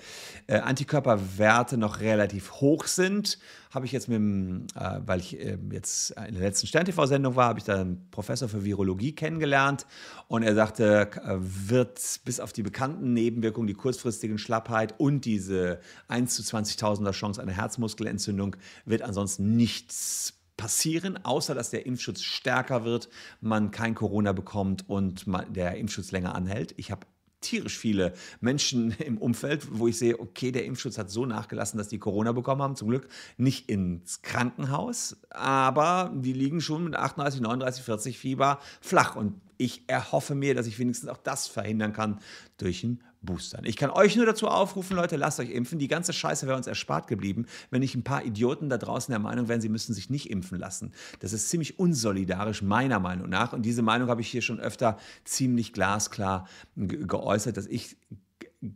äh, 0.46 0.58
Antikörperwerte 0.58 1.76
noch 1.76 2.00
relativ 2.00 2.52
hoch 2.54 2.86
sind. 2.86 3.38
Habe 3.70 3.86
ich 3.86 3.92
jetzt 3.92 4.08
mit 4.08 4.16
dem, 4.16 4.66
äh, 4.74 5.00
weil 5.06 5.20
ich 5.20 5.38
äh, 5.38 5.56
jetzt 5.70 6.10
in 6.10 6.34
der 6.34 6.42
letzten 6.42 6.66
Stern-TV-Sendung 6.66 7.36
war, 7.36 7.46
habe 7.46 7.60
ich 7.60 7.64
da 7.64 7.80
einen 7.80 8.10
Professor 8.10 8.48
für 8.48 8.64
Virologie 8.64 9.14
kennengelernt 9.14 9.86
und 10.26 10.42
er 10.42 10.56
sagte, 10.56 11.08
äh, 11.24 11.36
wird 11.38 12.00
bis 12.24 12.40
auf 12.40 12.52
die 12.52 12.64
bekannten 12.64 13.12
Nebenwirkungen, 13.12 13.68
die 13.68 13.74
kurzfristigen 13.74 14.38
Schlappheit 14.38 14.98
und 14.98 15.24
diese 15.24 15.78
1 16.08 16.34
zu 16.34 16.42
20.000er 16.42 17.12
Chance 17.12 17.40
einer 17.40 17.52
Herzmuskelentzündung, 17.52 18.56
wird 18.86 19.02
ansonsten 19.02 19.56
nichts 19.56 20.34
passieren, 20.56 21.24
außer 21.24 21.54
dass 21.54 21.70
der 21.70 21.86
Impfschutz 21.86 22.22
stärker 22.22 22.84
wird, 22.84 23.08
man 23.40 23.70
kein 23.70 23.94
Corona 23.94 24.32
bekommt 24.32 24.88
und 24.88 25.24
der 25.48 25.76
Impfschutz 25.76 26.10
länger 26.10 26.34
anhält. 26.34 26.74
Ich 26.76 26.90
habe 26.90 27.06
tierisch 27.40 27.78
viele 27.78 28.14
Menschen 28.40 28.90
im 28.98 29.18
Umfeld, 29.18 29.66
wo 29.70 29.88
ich 29.88 29.98
sehe, 29.98 30.18
okay, 30.18 30.52
der 30.52 30.64
Impfschutz 30.64 30.98
hat 30.98 31.10
so 31.10 31.26
nachgelassen, 31.26 31.78
dass 31.78 31.88
die 31.88 31.98
Corona 31.98 32.32
bekommen 32.32 32.62
haben. 32.62 32.76
Zum 32.76 32.88
Glück 32.88 33.08
nicht 33.36 33.68
ins 33.68 34.22
Krankenhaus, 34.22 35.16
aber 35.30 36.12
die 36.14 36.32
liegen 36.32 36.60
schon 36.60 36.84
mit 36.84 36.96
38, 36.96 37.40
39, 37.40 37.84
40 37.84 38.18
Fieber 38.18 38.60
flach. 38.80 39.16
Und 39.16 39.40
ich 39.56 39.82
erhoffe 39.88 40.34
mir, 40.34 40.54
dass 40.54 40.66
ich 40.66 40.78
wenigstens 40.78 41.08
auch 41.08 41.18
das 41.18 41.46
verhindern 41.46 41.92
kann 41.92 42.20
durch 42.56 42.84
ein 42.84 43.02
boostern. 43.22 43.64
Ich 43.64 43.76
kann 43.76 43.90
euch 43.90 44.16
nur 44.16 44.26
dazu 44.26 44.48
aufrufen, 44.48 44.96
Leute, 44.96 45.16
lasst 45.16 45.40
euch 45.40 45.50
impfen. 45.50 45.78
Die 45.78 45.88
ganze 45.88 46.12
Scheiße 46.12 46.46
wäre 46.46 46.56
uns 46.56 46.66
erspart 46.66 47.06
geblieben, 47.06 47.46
wenn 47.70 47.80
nicht 47.80 47.94
ein 47.94 48.04
paar 48.04 48.24
Idioten 48.24 48.68
da 48.68 48.78
draußen 48.78 49.12
der 49.12 49.18
Meinung 49.18 49.48
wären, 49.48 49.60
sie 49.60 49.68
müssen 49.68 49.94
sich 49.94 50.10
nicht 50.10 50.30
impfen 50.30 50.58
lassen. 50.58 50.92
Das 51.20 51.32
ist 51.32 51.48
ziemlich 51.50 51.78
unsolidarisch, 51.78 52.62
meiner 52.62 52.98
Meinung 52.98 53.28
nach. 53.28 53.52
Und 53.52 53.62
diese 53.62 53.82
Meinung 53.82 54.08
habe 54.08 54.20
ich 54.20 54.28
hier 54.28 54.42
schon 54.42 54.60
öfter 54.60 54.98
ziemlich 55.24 55.72
glasklar 55.72 56.48
geäußert, 56.76 57.56
dass 57.56 57.66
ich 57.66 57.96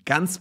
ganz 0.04 0.40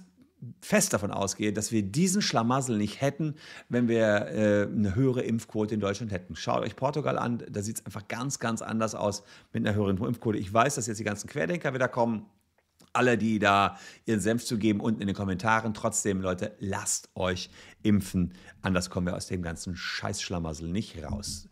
fest 0.60 0.92
davon 0.92 1.12
ausgehe, 1.12 1.54
dass 1.54 1.72
wir 1.72 1.84
diesen 1.84 2.22
Schlamassel 2.22 2.78
nicht 2.78 3.00
hätten, 3.00 3.36
wenn 3.70 3.88
wir 3.88 4.28
äh, 4.28 4.64
eine 4.64 4.96
höhere 4.96 5.22
Impfquote 5.22 5.74
in 5.74 5.80
Deutschland 5.80 6.12
hätten. 6.12 6.36
Schaut 6.36 6.64
euch 6.64 6.76
Portugal 6.76 7.18
an, 7.18 7.42
da 7.50 7.62
sieht 7.62 7.78
es 7.78 7.86
einfach 7.86 8.10
ganz, 8.10 8.40
ganz 8.40 8.62
anders 8.62 8.96
aus 8.96 9.24
mit 9.54 9.66
einer 9.66 9.76
höheren 9.76 9.98
Impfquote. 9.98 10.38
Ich 10.38 10.54
weiß, 10.54 10.76
dass 10.76 10.88
jetzt 10.88 11.00
die 11.00 11.06
ganzen 11.06 11.30
Querdenker 11.30 11.74
wieder 11.74 11.88
kommen 11.88 12.26
alle, 12.94 13.18
die 13.18 13.40
da 13.40 13.78
ihren 14.06 14.20
Senf 14.20 14.46
zu 14.46 14.58
geben, 14.58 14.80
unten 14.80 15.02
in 15.02 15.08
den 15.08 15.16
Kommentaren. 15.16 15.74
Trotzdem, 15.74 16.22
Leute, 16.22 16.56
lasst 16.60 17.10
euch 17.16 17.50
impfen. 17.82 18.34
Anders 18.62 18.90
kommen 18.90 19.08
wir 19.08 19.16
aus 19.16 19.28
dem 19.28 19.42
ganzen 19.42 19.76
Scheißschlamassel 19.76 20.70
nicht 20.70 21.04
raus. 21.04 21.48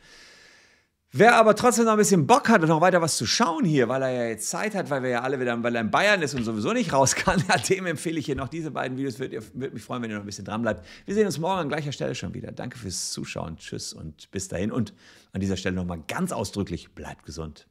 Wer 1.14 1.36
aber 1.36 1.56
trotzdem 1.56 1.84
noch 1.84 1.92
ein 1.92 1.98
bisschen 1.98 2.26
Bock 2.26 2.48
hat 2.48 2.62
und 2.62 2.70
noch 2.70 2.80
weiter 2.80 3.02
was 3.02 3.18
zu 3.18 3.26
schauen 3.26 3.66
hier, 3.66 3.90
weil 3.90 4.02
er 4.02 4.12
ja 4.12 4.26
jetzt 4.30 4.50
Zeit 4.50 4.74
hat, 4.74 4.90
weil 4.90 5.04
wir 5.04 5.10
ja 5.10 5.22
alle 5.24 5.42
wieder, 5.42 5.62
weil 5.62 5.76
er 5.76 5.82
in 5.82 5.92
Bayern 5.92 6.22
ist 6.22 6.34
und 6.36 6.46
sowieso 6.46 6.72
nicht 6.72 6.94
raus 6.94 7.16
kann, 7.16 7.44
dem 7.70 7.86
empfehle 7.86 8.18
ich 8.18 8.28
hier 8.28 8.38
noch 8.38 8.48
diese 8.48 8.72
beiden 8.72 8.98
Videos. 8.98 9.20
Würde 9.20 9.42
würd 9.54 9.74
mich 9.74 9.84
freuen, 9.84 10.02
wenn 10.04 10.10
ihr 10.10 10.16
noch 10.16 10.24
ein 10.24 10.26
bisschen 10.26 10.46
dran 10.46 10.62
bleibt. 10.62 10.86
Wir 11.06 11.14
sehen 11.14 11.26
uns 11.26 11.38
morgen 11.38 11.60
an 11.60 11.68
gleicher 11.68 11.92
Stelle 11.92 12.16
schon 12.16 12.34
wieder. 12.34 12.54
Danke 12.54 12.78
fürs 12.78 13.12
Zuschauen. 13.12 13.58
Tschüss 13.58 13.92
und 13.92 14.32
bis 14.32 14.48
dahin. 14.48 14.72
Und 14.72 14.94
an 15.34 15.42
dieser 15.42 15.58
Stelle 15.58 15.76
nochmal 15.76 16.02
ganz 16.08 16.32
ausdrücklich, 16.32 16.94
bleibt 16.94 17.26
gesund. 17.26 17.68